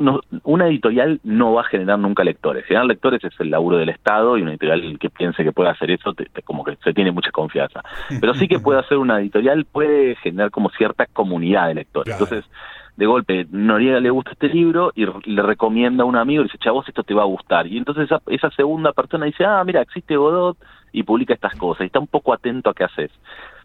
una 0.44 0.68
editorial 0.68 1.20
no 1.24 1.54
va 1.54 1.62
a 1.62 1.66
generar 1.66 2.00
nunca 2.00 2.24
lectores. 2.24 2.66
Generar 2.66 2.88
lectores 2.88 3.24
es 3.24 3.40
el 3.40 3.52
laburo 3.52 3.78
del 3.78 3.90
Estado 3.90 4.36
y 4.36 4.42
una 4.42 4.52
editorial 4.52 4.98
que 5.00 5.12
piense 5.12 5.44
que 5.44 5.52
puede 5.52 5.70
hacer 5.70 5.92
eso, 5.92 6.16
como 6.44 6.64
que 6.64 6.76
se 6.84 6.92
tiene 6.92 7.12
mucha 7.12 7.30
confianza. 7.30 7.84
Pero 8.20 8.34
sí 8.34 8.48
que 8.48 8.58
puede 8.60 8.80
hacer 8.80 8.98
una 8.98 9.20
editorial, 9.20 9.66
puede 9.66 10.16
generar 10.16 10.50
como 10.50 10.70
cierta 10.72 11.06
comunidad 11.06 11.68
de 11.68 11.76
lectores. 11.76 12.14
Entonces, 12.14 12.46
de 12.96 13.06
golpe, 13.06 13.48
Noriega 13.52 14.00
le 14.00 14.10
gusta 14.10 14.32
este 14.32 14.50
libro 14.50 14.92
y 14.96 15.06
le 15.06 15.42
recomienda 15.42 16.04
a 16.04 16.08
un 16.08 16.16
amigo 16.16 16.42
y 16.42 16.46
dice, 16.46 16.58
chavos, 16.58 16.88
esto 16.88 17.04
te 17.04 17.14
va 17.14 17.22
a 17.22 17.26
gustar. 17.26 17.68
Y 17.68 17.78
entonces 17.78 18.06
esa, 18.06 18.22
esa 18.28 18.50
segunda 18.52 18.92
persona 18.92 19.26
dice, 19.26 19.46
ah, 19.46 19.64
mira, 19.64 19.82
existe 19.82 20.16
Godot 20.16 20.58
y 20.94 21.04
publica 21.04 21.34
estas 21.34 21.56
cosas 21.56 21.82
y 21.82 21.86
está 21.88 22.00
un 22.00 22.08
poco 22.08 22.34
atento 22.34 22.70
a 22.70 22.74
qué 22.74 22.86
haces. 22.86 23.12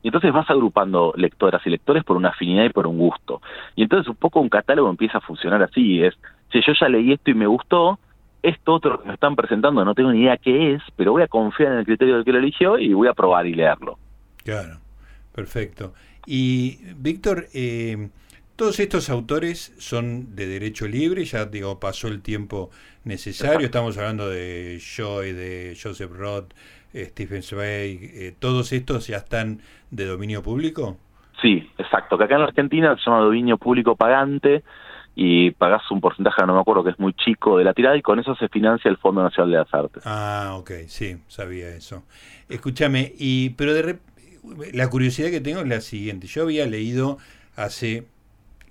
Y 0.02 0.08
entonces 0.08 0.32
vas 0.32 0.48
agrupando 0.50 1.12
lectoras 1.16 1.64
y 1.66 1.70
lectores 1.70 2.02
por 2.02 2.16
una 2.16 2.30
afinidad 2.30 2.64
y 2.64 2.70
por 2.70 2.86
un 2.86 2.98
gusto. 2.98 3.40
Y 3.76 3.82
entonces 3.82 4.08
un 4.08 4.16
poco 4.16 4.40
un 4.40 4.48
catálogo 4.48 4.90
empieza 4.90 5.18
a 5.18 5.20
funcionar 5.20 5.62
así, 5.62 6.02
es, 6.02 6.14
si 6.50 6.60
yo 6.66 6.72
ya 6.72 6.88
leí 6.88 7.12
esto 7.12 7.30
y 7.30 7.34
me 7.34 7.46
gustó, 7.46 7.98
esto 8.42 8.74
otro 8.74 9.00
que 9.00 9.08
me 9.08 9.14
están 9.14 9.36
presentando 9.36 9.84
no 9.84 9.94
tengo 9.94 10.12
ni 10.12 10.22
idea 10.22 10.36
qué 10.36 10.74
es, 10.74 10.82
pero 10.96 11.12
voy 11.12 11.22
a 11.22 11.28
confiar 11.28 11.72
en 11.72 11.78
el 11.78 11.84
criterio 11.84 12.16
del 12.16 12.24
que 12.24 12.32
lo 12.32 12.38
eligió 12.38 12.78
y 12.78 12.92
voy 12.94 13.08
a 13.08 13.12
probar 13.12 13.46
y 13.46 13.54
leerlo. 13.54 13.98
Claro, 14.44 14.78
perfecto. 15.34 15.92
Y 16.24 16.78
Víctor, 16.96 17.46
eh, 17.52 18.08
todos 18.56 18.80
estos 18.80 19.08
autores 19.10 19.72
son 19.78 20.34
de 20.34 20.46
derecho 20.46 20.86
libre, 20.86 21.24
ya 21.24 21.44
digo, 21.46 21.78
pasó 21.78 22.08
el 22.08 22.22
tiempo 22.22 22.70
necesario, 23.04 23.66
estamos 23.66 23.96
hablando 23.98 24.28
de 24.28 24.80
Joy, 24.80 25.32
de 25.32 25.78
Joseph 25.80 26.10
Roth, 26.12 26.52
Stephen 26.94 27.42
Zweig, 27.42 27.98
eh, 28.02 28.34
¿todos 28.38 28.72
estos 28.72 29.06
ya 29.06 29.18
están 29.18 29.60
de 29.90 30.06
dominio 30.06 30.42
público? 30.42 30.96
Sí, 31.42 31.70
exacto, 31.78 32.18
que 32.18 32.24
acá 32.24 32.36
en 32.36 32.42
Argentina 32.42 32.96
se 32.96 33.02
llama 33.04 33.22
dominio 33.22 33.58
público 33.58 33.94
pagante 33.94 34.64
y 35.14 35.50
pagás 35.52 35.82
un 35.90 36.00
porcentaje, 36.00 36.44
no 36.46 36.54
me 36.54 36.60
acuerdo, 36.60 36.84
que 36.84 36.90
es 36.90 36.98
muy 36.98 37.12
chico 37.12 37.58
de 37.58 37.64
la 37.64 37.74
tirada 37.74 37.96
y 37.96 38.02
con 38.02 38.18
eso 38.18 38.34
se 38.36 38.48
financia 38.48 38.88
el 38.88 38.96
Fondo 38.98 39.22
Nacional 39.22 39.50
de 39.50 39.58
las 39.58 39.74
Artes. 39.74 40.02
Ah, 40.06 40.54
ok, 40.58 40.70
sí, 40.86 41.18
sabía 41.26 41.68
eso. 41.70 42.04
Escúchame, 42.48 43.12
y 43.18 43.50
pero 43.50 43.74
de 43.74 43.98
la 44.72 44.88
curiosidad 44.88 45.30
que 45.30 45.40
tengo 45.40 45.60
es 45.60 45.68
la 45.68 45.80
siguiente. 45.80 46.26
Yo 46.26 46.42
había 46.42 46.66
leído 46.66 47.18
hace 47.56 48.06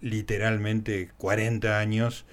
literalmente 0.02 1.10
40 1.18 1.80
años 1.80 2.26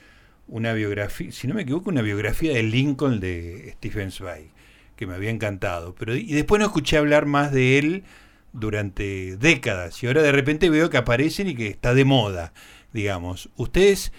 una 0.47 0.73
biografía, 0.73 1.33
si 1.33 1.49
no 1.49 1.55
me 1.55 1.63
equivoco, 1.63 1.91
una 1.91 2.03
biografía 2.03 2.53
de 2.53 2.63
Lincoln 2.63 3.21
de 3.21 3.73
Stephen 3.77 4.11
Zweig 4.11 4.51
que 4.97 5.07
me 5.07 5.15
había 5.15 5.31
encantado. 5.31 5.95
Pero, 5.99 6.15
y 6.15 6.33
después 6.33 6.61
no 6.61 6.67
escuché 6.67 6.97
hablar 6.97 7.27
más 7.27 7.53
de 7.53 7.79
él 7.79 8.05
durante 8.53 9.37
décadas. 9.37 10.03
Y 10.03 10.07
ahora 10.07 10.23
de 10.23 10.33
repente 10.33 10.71
veo 10.71 10.91
que 10.91 10.97
aparecen 10.97 11.49
y 11.49 11.55
que 11.55 11.69
está 11.69 11.95
de 11.95 12.05
moda, 12.05 12.53
digamos. 12.93 13.51
¿Ustedes 13.57 14.13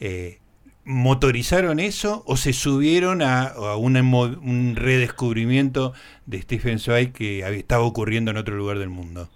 eh, 0.00 0.38
motorizaron 0.84 1.78
eso 1.78 2.24
o 2.26 2.36
se 2.36 2.52
subieron 2.52 3.22
a, 3.22 3.48
a 3.48 3.76
un 3.76 4.74
redescubrimiento 4.76 5.92
de 6.26 6.42
Stephen 6.42 6.78
Zweig 6.78 7.12
que 7.12 7.40
estaba 7.56 7.84
ocurriendo 7.84 8.30
en 8.30 8.38
otro 8.38 8.56
lugar 8.56 8.78
del 8.78 8.88
mundo? 8.88 9.28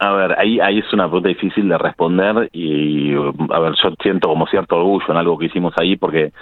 A 0.00 0.12
ver, 0.12 0.38
ahí, 0.38 0.60
ahí 0.60 0.78
es 0.78 0.92
una 0.92 1.04
pregunta 1.04 1.28
difícil 1.28 1.68
de 1.68 1.76
responder 1.76 2.48
y, 2.52 3.14
a 3.14 3.58
ver, 3.58 3.74
yo 3.82 3.90
siento 4.00 4.28
como 4.28 4.46
cierto 4.46 4.76
orgullo 4.76 5.06
en 5.08 5.16
algo 5.16 5.36
que 5.36 5.46
hicimos 5.46 5.74
ahí 5.76 5.96
porque 5.96 6.32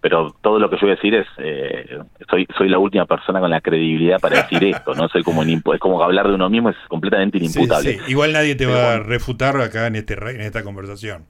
pero 0.00 0.34
todo 0.40 0.58
lo 0.58 0.70
que 0.70 0.76
yo 0.76 0.82
voy 0.82 0.92
a 0.92 0.94
decir 0.94 1.14
es 1.14 1.26
eh, 1.38 1.98
soy 2.28 2.46
soy 2.56 2.68
la 2.68 2.78
última 2.78 3.04
persona 3.06 3.40
con 3.40 3.50
la 3.50 3.60
credibilidad 3.60 4.18
para 4.18 4.42
decir 4.42 4.64
esto 4.74 4.94
no 4.94 5.08
soy 5.08 5.22
como 5.22 5.42
es 5.42 5.80
como 5.80 6.02
hablar 6.02 6.28
de 6.28 6.34
uno 6.34 6.48
mismo 6.48 6.70
es 6.70 6.76
completamente 6.88 7.38
inimputable. 7.38 8.00
igual 8.08 8.32
nadie 8.32 8.54
te 8.54 8.66
va 8.66 8.94
a 8.94 8.98
refutar 9.00 9.60
acá 9.60 9.86
en 9.86 9.96
este 9.96 10.14
en 10.14 10.40
esta 10.40 10.62
conversación. 10.62 11.24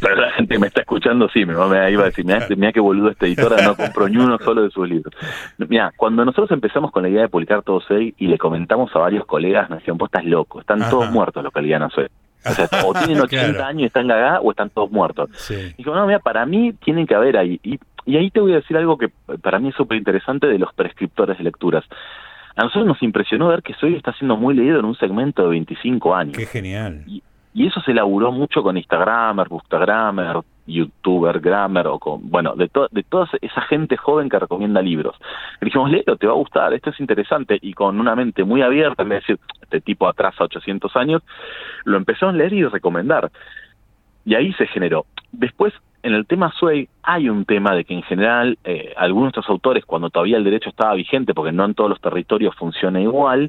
Pero 0.00 0.16
la 0.20 0.32
gente 0.32 0.58
me 0.58 0.66
está 0.66 0.82
escuchando 0.82 1.28
sí 1.28 1.44
me, 1.44 1.54
me 1.54 1.90
iba 1.90 2.02
a 2.02 2.06
decir 2.06 2.24
mira, 2.24 2.46
mira 2.56 2.72
qué 2.72 2.80
boludo 2.80 3.10
esta 3.10 3.26
editora 3.26 3.62
no 3.62 3.76
compró 3.76 4.08
ni 4.08 4.16
uno 4.16 4.38
solo 4.38 4.62
de 4.62 4.70
sus 4.70 4.88
libros 4.88 5.14
mira 5.56 5.92
cuando 5.96 6.24
nosotros 6.24 6.50
empezamos 6.50 6.90
con 6.90 7.02
la 7.02 7.08
idea 7.08 7.22
de 7.22 7.28
publicar 7.28 7.62
todos 7.62 7.84
seis 7.88 8.14
y 8.18 8.26
le 8.26 8.38
comentamos 8.38 8.94
a 8.94 8.98
varios 8.98 9.24
colegas 9.26 9.70
nos 9.70 9.78
dijeron 9.78 9.98
vos 9.98 10.08
estás 10.08 10.24
loco 10.24 10.60
están 10.60 10.88
todos 10.90 11.10
muertos 11.10 11.42
los 11.42 11.52
que 11.52 11.62
no 11.62 11.90
sé 11.90 12.08
o 12.44 12.50
sea, 12.50 12.68
o 12.84 12.92
tienen 12.92 13.20
80 13.22 13.66
años 13.66 13.82
y 13.82 13.84
están 13.86 14.08
gagados 14.08 14.40
o 14.44 14.50
están 14.50 14.70
todos 14.70 14.90
muertos. 14.90 15.30
Y 15.50 15.74
digo, 15.74 15.94
no, 15.94 16.06
mira, 16.06 16.18
para 16.18 16.44
mí 16.46 16.72
tienen 16.84 17.06
que 17.06 17.14
haber 17.14 17.36
ahí. 17.36 17.60
Y 17.62 17.78
y 18.04 18.16
ahí 18.16 18.30
te 18.30 18.40
voy 18.40 18.52
a 18.52 18.56
decir 18.56 18.76
algo 18.76 18.98
que 18.98 19.10
para 19.42 19.58
mí 19.58 19.68
es 19.68 19.74
súper 19.74 19.98
interesante 19.98 20.46
de 20.46 20.58
los 20.58 20.72
prescriptores 20.74 21.38
de 21.38 21.44
lecturas. 21.44 21.84
A 22.56 22.64
nosotros 22.64 22.86
nos 22.86 23.02
impresionó 23.02 23.48
ver 23.48 23.62
que 23.62 23.74
Soy 23.74 23.94
está 23.94 24.12
siendo 24.14 24.36
muy 24.36 24.54
leído 24.54 24.78
en 24.78 24.84
un 24.84 24.94
segmento 24.96 25.42
de 25.42 25.50
25 25.50 26.14
años. 26.14 26.36
Qué 26.36 26.46
genial. 26.46 27.04
Y, 27.06 27.22
eso 27.54 27.82
se 27.82 27.92
laburó 27.92 28.32
mucho 28.32 28.62
con 28.62 28.78
Instagramer, 28.78 29.46
Bookstagrammer, 29.46 30.38
YouTuber, 30.66 31.38
Grammer, 31.38 31.86
o 31.86 31.98
con, 31.98 32.30
bueno, 32.30 32.54
de, 32.54 32.70
de 32.90 33.02
toda 33.02 33.28
esa 33.42 33.60
gente 33.62 33.98
joven 33.98 34.30
que 34.30 34.38
recomienda 34.38 34.80
libros. 34.80 35.16
Le 35.60 35.66
dijimos, 35.66 35.90
léelo, 35.90 36.16
te 36.16 36.26
va 36.26 36.32
a 36.32 36.36
gustar, 36.36 36.72
esto 36.72 36.88
es 36.88 36.98
interesante. 36.98 37.58
Y 37.60 37.74
con 37.74 38.00
una 38.00 38.16
mente 38.16 38.42
muy 38.44 38.62
abierta, 38.62 39.04
de 39.04 39.16
decir, 39.16 39.38
este 39.60 39.82
tipo 39.82 40.08
atrasa 40.08 40.44
800 40.44 40.96
años, 40.96 41.22
lo 41.84 41.98
empezó 41.98 42.28
a 42.28 42.32
leer 42.32 42.54
y 42.54 42.64
recomendar. 42.64 43.30
Y 44.24 44.34
ahí 44.34 44.52
se 44.54 44.66
generó. 44.66 45.06
Después, 45.32 45.72
en 46.02 46.14
el 46.14 46.26
tema 46.26 46.52
Sway 46.58 46.88
hay 47.02 47.28
un 47.28 47.44
tema 47.44 47.74
de 47.74 47.84
que 47.84 47.94
en 47.94 48.02
general 48.02 48.58
eh, 48.64 48.92
algunos 48.96 49.32
de 49.32 49.40
estos 49.40 49.50
autores, 49.50 49.84
cuando 49.84 50.10
todavía 50.10 50.36
el 50.36 50.44
derecho 50.44 50.70
estaba 50.70 50.94
vigente, 50.94 51.34
porque 51.34 51.52
no 51.52 51.64
en 51.64 51.74
todos 51.74 51.90
los 51.90 52.00
territorios 52.00 52.54
funciona 52.56 53.00
igual, 53.00 53.48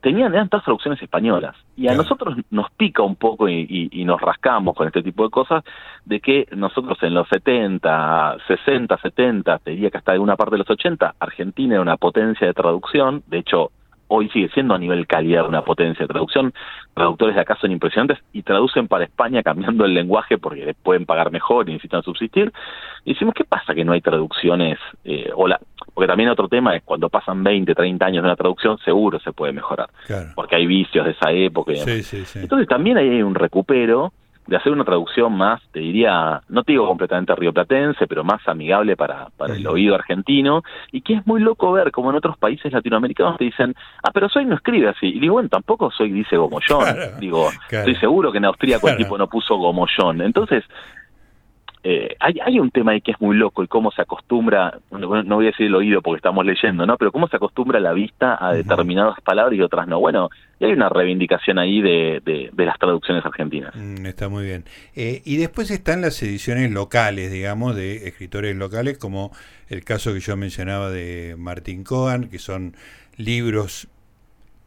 tenían 0.00 0.34
eran 0.34 0.48
todas 0.48 0.64
traducciones 0.64 1.00
españolas. 1.02 1.56
Y 1.76 1.88
a 1.88 1.94
nosotros 1.94 2.36
nos 2.50 2.70
pica 2.72 3.02
un 3.02 3.16
poco 3.16 3.48
y, 3.48 3.88
y, 3.90 4.04
nos 4.04 4.20
rascamos 4.20 4.76
con 4.76 4.86
este 4.86 5.02
tipo 5.02 5.24
de 5.24 5.30
cosas, 5.30 5.64
de 6.04 6.20
que 6.20 6.46
nosotros 6.54 6.98
en 7.02 7.14
los 7.14 7.28
70, 7.28 8.36
60, 8.46 8.98
70, 8.98 9.58
te 9.58 9.70
diría 9.70 9.90
que 9.90 9.98
hasta 9.98 10.12
alguna 10.12 10.36
parte 10.36 10.54
de 10.54 10.58
los 10.58 10.70
80, 10.70 11.14
Argentina 11.18 11.74
era 11.74 11.82
una 11.82 11.96
potencia 11.96 12.46
de 12.46 12.52
traducción, 12.52 13.22
de 13.26 13.38
hecho 13.38 13.70
hoy 14.14 14.28
sigue 14.28 14.50
siendo 14.50 14.74
a 14.74 14.78
nivel 14.78 15.06
calidad 15.06 15.46
una 15.46 15.62
potencia 15.62 16.04
de 16.04 16.08
traducción. 16.08 16.52
Traductores 16.92 17.34
de 17.34 17.40
acá 17.40 17.56
son 17.58 17.72
impresionantes 17.72 18.18
y 18.34 18.42
traducen 18.42 18.86
para 18.86 19.04
España 19.04 19.42
cambiando 19.44 19.86
el 19.86 19.94
lenguaje 19.94 20.36
porque 20.36 20.74
pueden 20.82 21.06
pagar 21.06 21.32
mejor 21.32 21.68
y 21.68 21.72
necesitan 21.72 22.02
subsistir. 22.02 22.52
Y 23.04 23.14
decimos, 23.14 23.34
¿qué 23.34 23.44
pasa 23.44 23.74
que 23.74 23.84
no 23.84 23.92
hay 23.92 24.02
traducciones? 24.02 24.78
Eh, 25.04 25.30
o 25.34 25.48
porque 25.94 26.06
también 26.08 26.28
otro 26.30 26.48
tema 26.48 26.76
es 26.76 26.82
cuando 26.84 27.08
pasan 27.08 27.42
20, 27.42 27.74
30 27.74 28.04
años 28.04 28.22
de 28.22 28.28
una 28.28 28.36
traducción, 28.36 28.78
seguro 28.78 29.18
se 29.20 29.32
puede 29.32 29.52
mejorar. 29.52 29.90
Porque 30.34 30.56
hay 30.56 30.66
vicios 30.66 31.04
de 31.04 31.12
esa 31.12 31.32
época. 31.32 31.72
Entonces 31.72 32.68
también 32.68 32.98
hay 32.98 33.22
un 33.22 33.34
recupero 33.34 34.12
de 34.46 34.56
hacer 34.56 34.72
una 34.72 34.84
traducción 34.84 35.32
más, 35.36 35.62
te 35.72 35.80
diría, 35.80 36.40
no 36.48 36.64
te 36.64 36.72
digo 36.72 36.86
completamente 36.86 37.34
rioplatense, 37.34 38.06
pero 38.06 38.24
más 38.24 38.40
amigable 38.48 38.96
para, 38.96 39.28
para 39.36 39.54
el 39.54 39.66
oído 39.66 39.94
argentino, 39.94 40.62
y 40.90 41.02
que 41.02 41.14
es 41.14 41.26
muy 41.26 41.40
loco 41.40 41.72
ver 41.72 41.92
como 41.92 42.10
en 42.10 42.16
otros 42.16 42.36
países 42.38 42.72
latinoamericanos 42.72 43.38
te 43.38 43.44
dicen, 43.44 43.74
ah, 44.02 44.10
pero 44.12 44.28
Soy 44.28 44.44
no 44.44 44.56
escribe 44.56 44.88
así. 44.88 45.06
Y 45.06 45.20
digo, 45.20 45.34
bueno, 45.34 45.48
tampoco 45.48 45.90
Soy 45.90 46.10
dice 46.10 46.36
Gomollón. 46.36 46.84
digo, 47.20 47.50
estoy 47.70 47.94
seguro 47.96 48.32
que 48.32 48.38
en 48.38 48.46
Austria 48.46 48.78
el 48.82 48.96
tipo 48.96 49.16
no 49.16 49.28
puso 49.28 49.56
Gomollón. 49.56 50.22
Entonces, 50.22 50.64
eh, 51.84 52.14
hay, 52.20 52.38
hay 52.44 52.60
un 52.60 52.70
tema 52.70 52.92
ahí 52.92 53.00
que 53.00 53.10
es 53.10 53.20
muy 53.20 53.36
loco 53.36 53.64
y 53.64 53.66
cómo 53.66 53.90
se 53.90 54.02
acostumbra, 54.02 54.78
no, 54.92 55.08
voy 55.08 55.46
a 55.46 55.50
decir 55.50 55.66
el 55.66 55.74
oído 55.74 56.00
porque 56.00 56.18
estamos 56.18 56.46
leyendo, 56.46 56.86
¿no? 56.86 56.96
Pero 56.96 57.10
cómo 57.10 57.26
se 57.26 57.36
acostumbra 57.36 57.80
la 57.80 57.92
vista 57.92 58.38
a 58.40 58.52
determinadas 58.52 59.20
palabras 59.22 59.58
y 59.58 59.62
otras 59.62 59.88
no. 59.88 59.98
Bueno, 59.98 60.30
y 60.60 60.66
hay 60.66 60.72
una 60.72 60.88
reivindicación 60.88 61.58
ahí 61.58 61.80
de, 61.80 62.22
de, 62.24 62.64
las 62.64 62.78
traducciones 62.78 63.26
argentinas. 63.26 63.74
Mm, 63.74 64.06
está 64.06 64.28
muy 64.28 64.44
bien. 64.44 64.64
Eh, 64.94 65.22
y 65.24 65.38
después 65.38 65.72
están 65.72 66.02
las 66.02 66.22
ediciones 66.22 66.70
locales, 66.70 67.32
digamos, 67.32 67.74
de 67.74 68.06
escritores 68.06 68.54
locales, 68.54 68.96
como 68.96 69.32
el 69.68 69.82
caso 69.82 70.14
que 70.14 70.20
yo 70.20 70.36
mencionaba 70.36 70.88
de 70.88 71.34
Martín 71.36 71.82
Cohen, 71.82 72.28
que 72.28 72.38
son 72.38 72.76
libros 73.16 73.88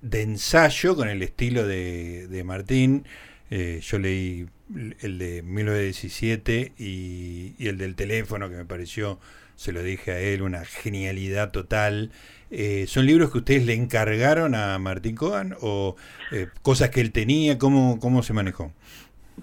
de 0.01 0.21
ensayo 0.21 0.97
con 0.97 1.07
el 1.07 1.23
estilo 1.23 1.65
de, 1.65 2.27
de 2.27 2.43
Martín. 2.43 3.05
Eh, 3.49 3.79
yo 3.81 3.99
leí 3.99 4.47
el 4.73 5.19
de 5.19 5.41
1917 5.43 6.73
y, 6.77 7.53
y, 7.57 7.67
el 7.67 7.77
del 7.77 7.95
teléfono 7.95 8.49
que 8.49 8.55
me 8.55 8.65
pareció, 8.65 9.19
se 9.55 9.71
lo 9.71 9.83
dije 9.83 10.11
a 10.11 10.19
él, 10.19 10.41
una 10.41 10.65
genialidad 10.65 11.51
total. 11.51 12.11
Eh, 12.51 12.85
¿Son 12.87 13.05
libros 13.05 13.31
que 13.31 13.39
ustedes 13.39 13.65
le 13.65 13.73
encargaron 13.73 14.55
a 14.55 14.77
Martín 14.79 15.15
Cohen 15.15 15.55
o 15.61 15.95
eh, 16.31 16.47
cosas 16.61 16.89
que 16.89 17.01
él 17.01 17.11
tenía? 17.11 17.57
¿Cómo, 17.57 17.99
cómo 17.99 18.23
se 18.23 18.33
manejó? 18.33 18.71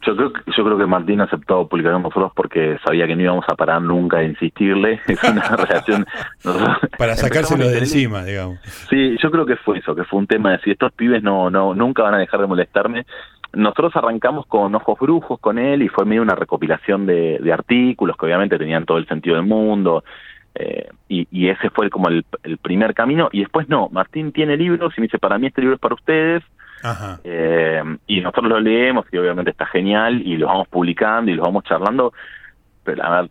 Yo 0.01 0.17
creo, 0.17 0.33
que, 0.33 0.41
yo 0.57 0.65
creo 0.65 0.79
que 0.79 0.87
Martín 0.87 1.21
aceptó 1.21 1.69
publicar 1.69 1.93
con 1.93 2.03
nosotros 2.03 2.33
porque 2.35 2.79
sabía 2.85 3.07
que 3.07 3.15
no 3.15 3.23
íbamos 3.23 3.45
a 3.47 3.55
parar 3.55 3.83
nunca 3.83 4.19
de 4.19 4.27
insistirle. 4.27 5.01
Es 5.07 5.23
una 5.23 5.43
relación. 5.57 6.07
Para 6.97 7.15
sacárselo 7.15 7.69
de 7.69 7.79
encima, 7.81 8.25
digamos. 8.25 8.59
Sí, 8.89 9.17
yo 9.23 9.31
creo 9.31 9.45
que 9.45 9.57
fue 9.57 9.79
eso, 9.79 9.95
que 9.95 10.05
fue 10.05 10.21
un 10.21 10.27
tema 10.27 10.53
de 10.53 10.61
si 10.61 10.71
estos 10.71 10.93
pibes 10.93 11.23
no, 11.23 11.51
no, 11.51 11.75
nunca 11.75 12.03
van 12.03 12.15
a 12.15 12.19
dejar 12.19 12.41
de 12.41 12.47
molestarme. 12.47 13.05
Nosotros 13.55 13.95
arrancamos 13.97 14.47
con 14.47 14.75
Ojos 14.75 14.99
Brujos 14.99 15.39
con 15.41 15.59
él 15.59 15.83
y 15.83 15.89
fue 15.89 16.05
medio 16.05 16.23
una 16.23 16.35
recopilación 16.35 17.07
de, 17.07 17.51
artículos 17.53 18.17
que 18.17 18.27
obviamente 18.27 18.59
tenían 18.59 18.87
todo 18.87 18.99
el 18.99 19.07
sentido 19.07 19.37
del 19.37 19.47
mundo. 19.47 20.05
Eh, 20.55 20.89
y, 21.09 21.49
ese 21.49 21.71
fue 21.71 21.91
como 21.91 22.09
el, 22.09 22.25
primer 22.63 22.95
camino. 22.95 23.29
Y 23.33 23.41
después 23.41 23.69
no, 23.69 23.89
Martín 23.91 24.33
tiene 24.33 24.57
libros 24.57 24.95
y 24.97 25.01
me 25.01 25.07
dice, 25.07 25.19
para 25.19 25.39
mí 25.39 25.49
este 25.49 25.61
libro 25.61 25.75
es 25.75 25.81
para 25.81 25.95
ustedes. 25.95 26.43
Eh, 27.23 27.83
y 28.09 28.21
nosotros 28.21 28.51
lo 28.51 28.61
leemos 28.61 29.07
y 29.13 29.17
obviamente 29.17 29.53
está 29.53 29.67
genial 29.67 30.21
y 30.27 30.37
los 30.37 30.49
vamos 30.49 30.67
publicando 30.69 31.31
y 31.31 31.35
los 31.35 31.47
vamos 31.47 31.63
charlando 31.65 32.13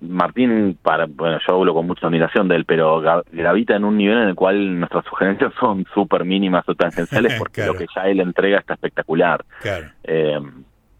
Martín, 0.02 0.78
para, 0.82 1.06
bueno, 1.08 1.40
yo 1.46 1.56
hablo 1.56 1.74
con 1.74 1.88
mucha 1.88 2.08
admiración 2.08 2.48
de 2.48 2.56
él, 2.56 2.66
pero 2.66 3.02
gravita 3.32 3.76
en 3.76 3.84
un 3.84 3.98
nivel 3.98 4.18
en 4.18 4.30
el 4.30 4.36
cual 4.36 4.80
nuestras 4.80 5.06
sugerencias 5.06 5.54
son 5.60 5.86
súper 5.94 6.26
mínimas 6.26 6.68
o 6.68 6.76
tangenciales 6.76 7.34
porque 7.38 7.66
lo 7.66 7.76
que 7.76 7.86
ya 7.94 8.08
él 8.08 8.20
entrega 8.20 8.60
está 8.60 8.74
espectacular. 8.74 9.44
Claro. 9.62 9.88
Eh, 10.04 10.40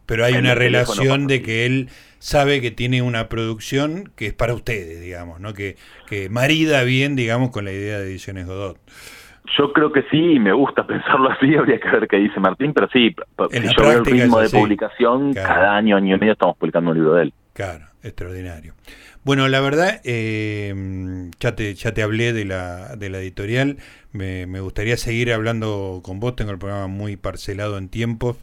pero 0.06 0.26
hay 0.26 0.34
una 0.34 0.56
relación 0.56 1.26
de 1.28 1.42
que 1.42 1.66
él 1.66 1.88
sabe 2.20 2.60
que 2.60 2.70
tiene 2.70 3.02
una 3.02 3.30
producción 3.30 4.12
que 4.18 4.28
es 4.28 4.34
para 4.34 4.54
ustedes, 4.54 5.00
digamos, 5.00 5.40
¿no? 5.40 5.54
Que, 5.54 5.78
que 6.06 6.28
marida 6.30 6.84
bien, 6.84 7.16
digamos, 7.16 7.52
con 7.52 7.64
la 7.64 7.72
idea 7.72 7.98
de 7.98 8.10
Ediciones 8.10 8.46
Godot. 8.46 8.78
Yo 9.58 9.72
creo 9.74 9.92
que 9.92 10.04
sí, 10.12 10.38
me 10.40 10.54
gusta 10.54 10.86
pensarlo 10.88 11.30
así, 11.30 11.56
habría 11.56 11.80
que 11.80 11.90
ver 11.90 12.08
qué 12.08 12.18
dice 12.18 12.40
Martín, 12.42 12.74
pero 12.74 12.90
sí, 12.92 13.16
si 13.52 13.62
yo 13.62 13.84
veo 13.84 14.00
el 14.00 14.06
ritmo 14.06 14.40
de 14.40 14.50
publicación, 14.50 15.34
cada 15.34 15.76
año, 15.76 15.96
año 15.96 16.16
y 16.16 16.20
medio 16.20 16.34
estamos 16.34 16.58
publicando 16.58 16.92
un 16.92 16.98
libro 16.98 17.14
de 17.14 17.24
él. 17.24 17.34
Claro, 17.54 17.86
extraordinario. 18.04 18.74
Bueno, 19.24 19.48
la 19.48 19.62
verdad, 19.62 20.02
eh, 20.04 21.30
ya, 21.40 21.56
te, 21.56 21.74
ya 21.76 21.94
te 21.94 22.04
hablé 22.04 22.34
de 22.34 22.46
la, 22.46 22.96
de 22.96 23.10
la 23.10 23.20
editorial, 23.20 23.78
me, 24.12 24.46
gustaría 24.60 24.98
seguir 24.98 25.32
hablando 25.32 26.02
con 26.04 26.20
vos, 26.20 26.36
tengo 26.36 26.52
el 26.52 26.58
programa 26.58 26.88
muy 26.88 27.18
parcelado 27.18 27.78
en 27.78 27.90
tiempos, 27.90 28.38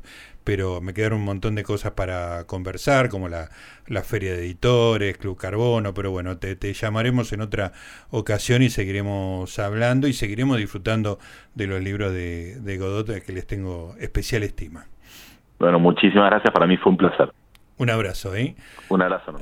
pero 0.45 0.81
me 0.81 0.95
quedaron 0.95 1.19
un 1.19 1.25
montón 1.27 1.55
de 1.57 1.63
cosas 1.63 1.93
para 1.93 2.45
conversar, 2.47 3.11
como 3.11 3.29
la, 3.29 3.51
la 3.87 4.03
Feria 4.03 4.33
de 4.33 4.39
Editores, 4.39 5.19
Club 5.19 5.37
Carbono, 5.37 5.93
pero 5.93 6.11
bueno, 6.11 6.39
te, 6.39 6.73
llamaremos 6.73 7.33
en 7.33 7.43
otra 7.43 7.73
ocasión 8.11 8.63
y 8.63 8.71
seguiremos 8.71 9.59
hablando 9.59 10.09
y 10.09 10.15
seguiremos 10.15 10.57
disfrutando 10.57 11.19
de 11.55 11.67
los 11.67 11.83
libros 11.83 12.13
de, 12.13 12.61
de 12.61 12.79
Godot, 12.79 13.23
que 13.25 13.33
les 13.33 13.47
tengo 13.47 13.95
especial 14.01 14.43
estima. 14.43 14.87
Bueno, 15.59 15.79
muchísimas 15.79 16.31
gracias, 16.31 16.55
para 16.55 16.67
mí 16.67 16.77
fue 16.77 16.93
un 16.93 16.99
placer. 16.99 17.33
Un 17.79 17.91
abrazo, 17.91 18.35
¿eh? 18.35 18.55
Un 18.89 19.03
abrazo. 19.03 19.33